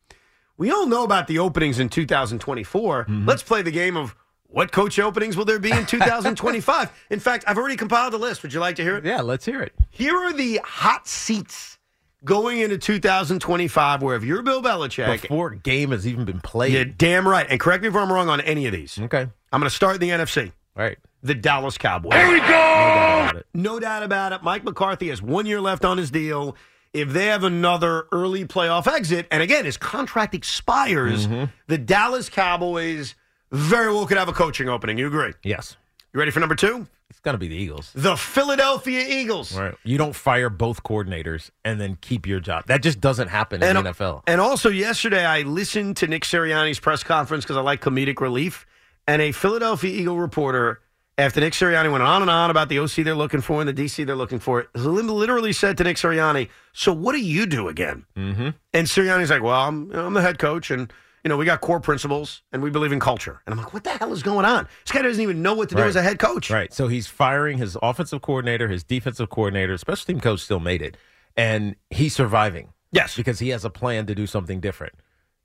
[0.58, 3.04] We all know about the openings in 2024.
[3.06, 3.28] Mm-hmm.
[3.28, 4.16] Let's play the game of
[4.48, 6.92] what coach openings will there be in 2025?
[7.10, 8.42] in fact, I've already compiled a list.
[8.44, 9.06] Would you like to hear it?
[9.06, 9.74] yeah, let's hear it.
[9.90, 11.78] Here are the hot seats
[12.26, 16.74] going into 2025 where if you're Bill Belichick, Before a game has even been played.
[16.74, 17.46] you're damn right.
[17.50, 18.98] And correct me if I'm wrong on any of these.
[19.00, 19.28] Okay.
[19.54, 20.48] I'm going to start in the NFC.
[20.76, 20.98] All right.
[21.24, 22.14] The Dallas Cowboys.
[22.14, 22.46] Here we go.
[22.46, 23.46] No doubt about it.
[23.54, 24.44] No doubt about it.
[24.44, 26.56] Mike McCarthy has one year left on his deal.
[26.94, 31.46] If they have another early playoff exit, and again, his contract expires, Mm-hmm.
[31.68, 33.16] the Dallas Cowboys
[33.52, 34.98] very well could have a coaching opening.
[34.98, 35.34] You agree?
[35.44, 35.78] Yes.
[36.14, 36.88] You ready for number two?
[37.10, 37.92] It's got to be the Eagles.
[37.96, 39.58] The Philadelphia Eagles.
[39.58, 39.74] Right.
[39.84, 42.66] You don't fire both coordinators and then keep your job.
[42.68, 44.24] That just doesn't happen in And, the NFL.
[44.28, 48.66] and also yesterday, I listened to Nick Sirianni's press conference because I like comedic relief.
[49.08, 50.82] And a Philadelphia Eagle reporter,
[51.18, 53.74] after Nick Sirianni went on and on about the OC they're looking for and the
[53.74, 58.06] DC they're looking for, literally said to Nick Sirianni, "So what do you do again?"
[58.16, 58.50] Mm-hmm.
[58.74, 60.92] And Sirianni's like, "Well, I'm, I'm the head coach, and
[61.24, 63.84] you know we got core principles, and we believe in culture." And I'm like, "What
[63.84, 64.68] the hell is going on?
[64.86, 66.72] This guy doesn't even know what to do as a head coach." Right.
[66.72, 70.98] So he's firing his offensive coordinator, his defensive coordinator, special team coach still made it.
[71.36, 72.74] And he's surviving.
[72.92, 73.16] Yes.
[73.16, 74.94] Because he has a plan to do something different.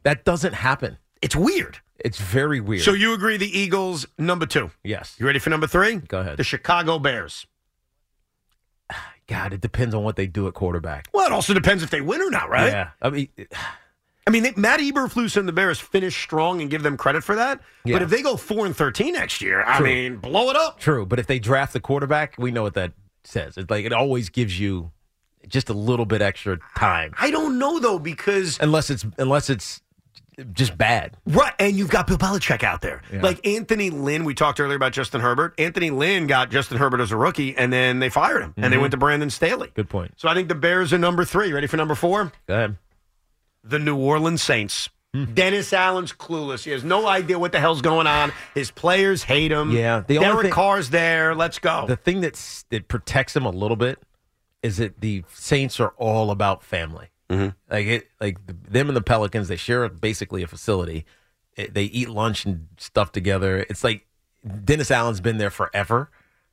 [0.04, 0.98] That doesn't happen.
[1.20, 1.78] It's weird.
[2.04, 2.82] It's very weird.
[2.82, 4.70] So you agree the Eagles number two?
[4.84, 5.14] yes.
[5.18, 5.96] You ready for number three?
[5.96, 6.36] Go ahead.
[6.36, 7.46] The Chicago Bears.
[9.28, 11.08] God, it depends on what they do at quarterback.
[11.12, 12.68] Well, it also depends if they win or not, right?
[12.72, 12.88] Yeah.
[13.00, 13.28] I mean,
[14.26, 17.34] I mean, they, Matt Eberflus and the Bears finish strong and give them credit for
[17.34, 17.60] that.
[17.84, 17.94] Yeah.
[17.96, 19.86] But if they go four and thirteen next year, I True.
[19.86, 20.78] mean, blow it up.
[20.78, 21.04] true.
[21.06, 22.92] But if they draft the quarterback, we know what that
[23.24, 23.56] says.
[23.56, 24.92] It's like it always gives you
[25.48, 27.14] just a little bit extra time.
[27.18, 29.80] I don't know though because Unless it's unless it's
[30.52, 31.16] just bad.
[31.26, 33.22] right, and you've got Bill Belichick out there, Yeah.
[33.22, 34.24] like Anthony Lynn.
[34.24, 35.54] We talked earlier about Justin Herbert.
[35.58, 38.76] Anthony Lynn got Justin Herbert as a rookie, and then they fired him, and they
[38.76, 38.80] Mhm.
[38.82, 39.70] went to Brandon Staley.
[39.74, 40.14] Good point.
[40.16, 41.52] So I think the Bears are number three.
[41.52, 42.32] Ready for number four?
[42.46, 42.76] Go ahead.
[43.64, 44.88] The New Orleans Saints.
[45.14, 45.24] Hmm.
[45.34, 46.64] Dennis Allen's clueless.
[46.64, 48.32] He has no idea what the hell's going on.
[48.54, 49.70] His players hate him.
[49.70, 51.34] Yeah, the only Derek thing- Carr's there.
[51.34, 51.84] Let's go.
[51.86, 53.98] The thing that's that protects him a little bit
[54.62, 57.08] is that the Saints are all about family.
[57.32, 57.48] Mm-hmm.
[57.70, 61.06] Like it, like the, them and the Pelicans, they share basically a facility.
[61.56, 63.64] It- they eat lunch and stuff together.
[63.70, 64.06] It's like
[64.64, 66.10] Dennis Allen's been there forever,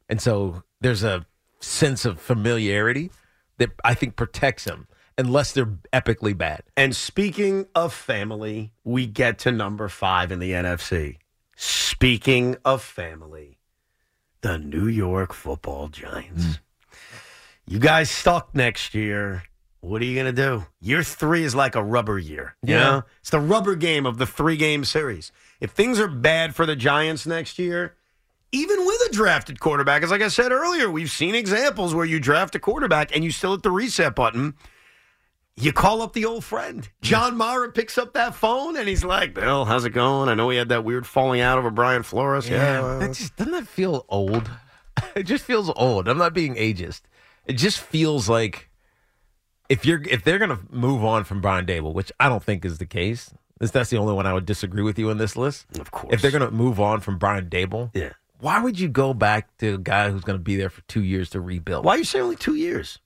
[0.07, 1.25] and so there's a
[1.59, 3.11] sense of familiarity
[3.57, 6.61] that I think protects him, unless they're epically bad.
[6.77, 11.17] And speaking of family, we get to number five in the NFC.
[11.57, 13.57] Speaking of family,
[14.41, 16.59] the New York football Giants.
[17.67, 19.43] You guys stuck next year.
[19.81, 20.65] What are you going to do?
[20.81, 22.55] Year three is like a rubber year.
[22.61, 22.79] You Yeah.
[22.83, 23.03] know?
[23.21, 25.31] It's the rubber game of the three game series.
[25.61, 27.95] If things are bad for the Giants next year,
[28.51, 32.19] even with a drafted quarterback, as like I said earlier, we've seen examples where you
[32.19, 34.55] draft a quarterback and you still hit the reset button.
[35.55, 36.87] You call up the old friend.
[37.01, 40.29] John Mara picks up that phone and he's like, Bill, how's it going?
[40.29, 42.49] I know we had that weird falling out over Brian Flores.
[42.49, 42.79] Yeah.
[42.81, 44.49] well, that just doesn't that feel old?
[45.15, 46.07] it just feels old.
[46.07, 47.01] I'm not being ageist.
[47.45, 48.68] It just feels like
[49.69, 52.77] if you're if they're gonna move on from Brian Daboll, which I don't think is
[52.79, 55.65] the case, This that's the only one I would disagree with you on this list.
[55.79, 56.13] Of course.
[56.13, 58.13] If they're going to move on from Brian Daboll, Yeah.
[58.39, 61.03] why would you go back to a guy who's going to be there for two
[61.03, 61.83] years to rebuild?
[61.85, 62.99] Why are you saying only two years?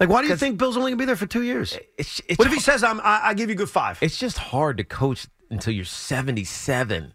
[0.00, 1.78] Like, why do you think Bill's only gonna be there for two years?
[1.98, 3.00] It's, it's what if he says I'm?
[3.00, 3.98] I, I give you a good five.
[4.00, 7.12] It's just hard to coach until you're 77.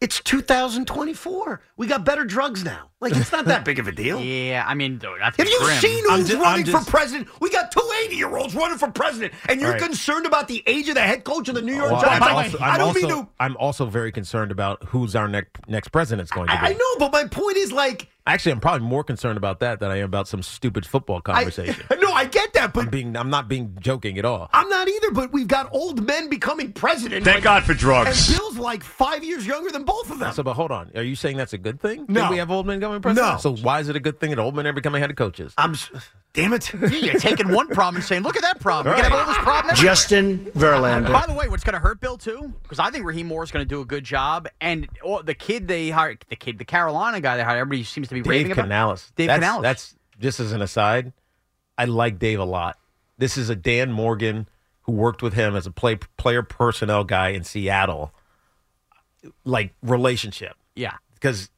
[0.00, 1.60] It's 2024.
[1.76, 2.90] We got better drugs now.
[3.00, 4.20] Like it's not that big of a deal.
[4.20, 5.78] Yeah, I mean, that's Have you grim.
[5.78, 7.28] seen who's ju- I'm running just- for president?
[7.40, 9.82] We got two 80 year olds running for president, and you're All right.
[9.82, 12.26] concerned about the age of the head coach of the New York Well, Giants.
[12.26, 13.28] I'm, also, I I'm, don't also, mean to.
[13.38, 16.58] I'm also very concerned about who's our next next president's going to be.
[16.58, 18.08] I, I know, but my point is like.
[18.26, 21.82] Actually, I'm probably more concerned about that than I am about some stupid football conversation.
[21.90, 24.50] I, no, I get that, but I'm being I'm not being joking at all.
[24.52, 25.12] I'm not either.
[25.12, 27.24] But we've got old men becoming president.
[27.24, 28.28] Thank God for drugs.
[28.28, 30.34] And Bill's like five years younger than both of them.
[30.34, 30.90] So, but hold on.
[30.94, 32.04] Are you saying that's a good thing?
[32.06, 32.20] No.
[32.22, 33.32] That we have old men becoming president?
[33.32, 33.38] No.
[33.38, 35.54] So why is it a good thing that old men are becoming head coaches?
[35.56, 35.74] I'm.
[36.34, 36.72] Damn it.
[36.72, 38.94] You're taking one problem and saying, look at that problem.
[38.94, 39.70] We can have all this problem.
[39.70, 39.94] everywhere.
[39.94, 41.12] Justin Verlander.
[41.12, 42.52] By the way, what's going to hurt Bill too?
[42.62, 45.66] Because I think Raheem Morris going to do a good job, and oh, the kid
[45.68, 48.52] they hired, the kid, the Carolina guy they hired, everybody seems to be Dave raving
[48.52, 48.62] about.
[48.62, 49.10] Canales.
[49.16, 49.62] Dave that's, Canales.
[49.62, 51.12] That's just as an aside.
[51.76, 52.76] I like Dave a lot.
[53.16, 54.48] This is a Dan Morgan
[54.82, 58.12] who worked with him as a play player personnel guy in Seattle.
[59.44, 60.94] Like relationship, yeah.
[61.14, 61.50] because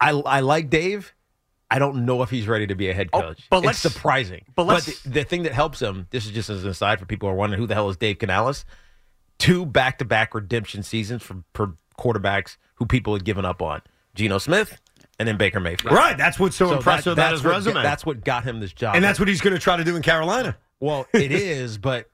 [0.00, 1.14] I I like Dave.
[1.70, 3.46] I don't know if he's ready to be a head Oh, coach.
[3.50, 4.44] but it's surprising.
[4.54, 7.04] but But, the, the thing that helps him, this is just as an aside for
[7.04, 8.64] people who are wondering who the hell is Dave Canales.
[9.38, 13.82] Two back to back redemption seasons for, for quarterbacks who people had given up on.
[14.14, 14.80] Geno Smith
[15.18, 15.92] and then Baker Mayfield.
[15.94, 16.16] Right.
[16.16, 17.82] That's what's so, So impressive that- about his what- resume.
[17.82, 18.94] That's what got him this job.
[18.96, 20.56] and that's what he's going to try to do in Carolina.
[20.80, 22.08] well, it is, but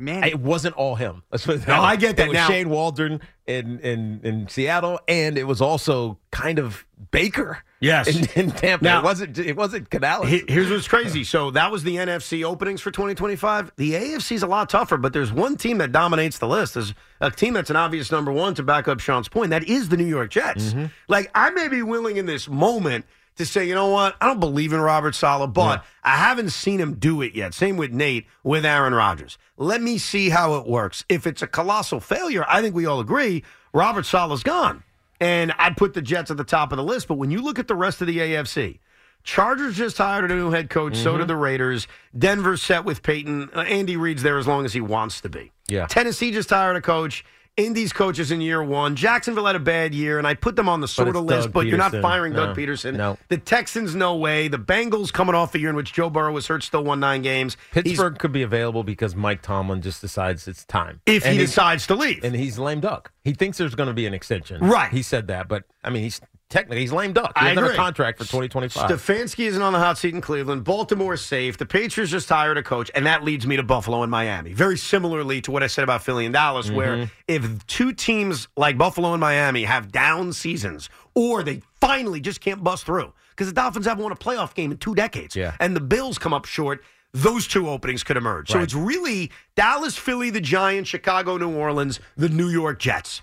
[0.00, 1.22] Man, it wasn't all him.
[1.30, 1.80] Let's put it No.
[1.80, 2.48] I get that It was now.
[2.48, 7.62] Shane Waldron in, in in Seattle, and it was also kind of Baker.
[7.80, 8.08] Yes.
[8.08, 8.84] in, in Tampa.
[8.84, 9.38] Now- it wasn't.
[9.38, 10.28] It wasn't Canales.
[10.28, 11.24] He- Here's what's crazy.
[11.24, 13.72] So that was the NFC openings for 2025.
[13.76, 16.74] The AFC is a lot tougher, but there's one team that dominates the list.
[16.74, 19.50] There's a team that's an obvious number one to back up Sean's point.
[19.50, 20.68] That is the New York Jets.
[20.74, 20.86] Mm-hmm.
[21.08, 23.06] Like I may be willing in this moment
[23.40, 24.16] to say, you know what?
[24.20, 27.52] I don't believe in Robert Saleh, but I haven't seen him do it yet.
[27.52, 29.36] Same with Nate with Aaron Rodgers.
[29.56, 31.04] Let me see how it works.
[31.08, 34.82] If it's a colossal failure, I think we all agree Robert Saleh's gone.
[35.20, 37.08] And I'd put the Jets at the top of the list.
[37.08, 38.78] But when you look at the rest of the AFC,
[39.22, 40.96] Chargers just hired a new head coach.
[40.96, 41.86] So did the Raiders.
[42.16, 43.50] Denver's set with Peyton.
[43.54, 45.52] Uh, Andy Reid's there as long as he wants to be.
[45.68, 45.86] Yeah.
[45.86, 47.24] Tennessee just hired a coach.
[47.56, 48.96] Indy's coaches in year one.
[48.96, 51.52] Jacksonville had a bad year, and I put them on the sort of list, Doug
[51.52, 52.02] but you're not Pederson.
[52.02, 52.46] firing No.
[52.46, 52.96] Doug Pederson.
[52.96, 53.18] No.
[53.28, 54.48] The Texans, no way.
[54.48, 57.22] The Bengals coming off a year in which Joe Burrow was hurt, still won nine
[57.22, 57.56] games.
[57.74, 61.00] He's- Pittsburgh could be available because Mike Tomlin just decides it's time.
[61.06, 62.24] if And he decides to leave.
[62.24, 63.12] and he's lame duck.
[63.24, 64.60] He thinks there's going to be an extension.
[64.62, 64.90] Right.
[64.90, 66.20] He said that, but I mean, he's
[66.50, 67.32] technically he's lame duck.
[67.38, 67.76] He I another agree.
[67.78, 68.90] contract for 2025.
[68.90, 70.64] Stefanski isn't on the hot seat in Cleveland.
[70.64, 71.56] Baltimore's safe.
[71.56, 74.52] The Patriots just hired a coach, and that leads me to Buffalo and Miami.
[74.52, 76.76] Very similarly to what I said about Philly and Dallas, Mm-hmm.
[76.76, 82.40] where if two teams like Buffalo and Miami have down seasons, or they finally just
[82.42, 85.54] can't bust through, because the Dolphins haven't won a playoff game in two decades, Yeah.
[85.60, 86.82] and the Bills come up short.
[87.12, 88.50] Those two openings could emerge.
[88.50, 93.22] So it's really Dallas, Philly, the Giants, Chicago, New Orleans, the New York Jets.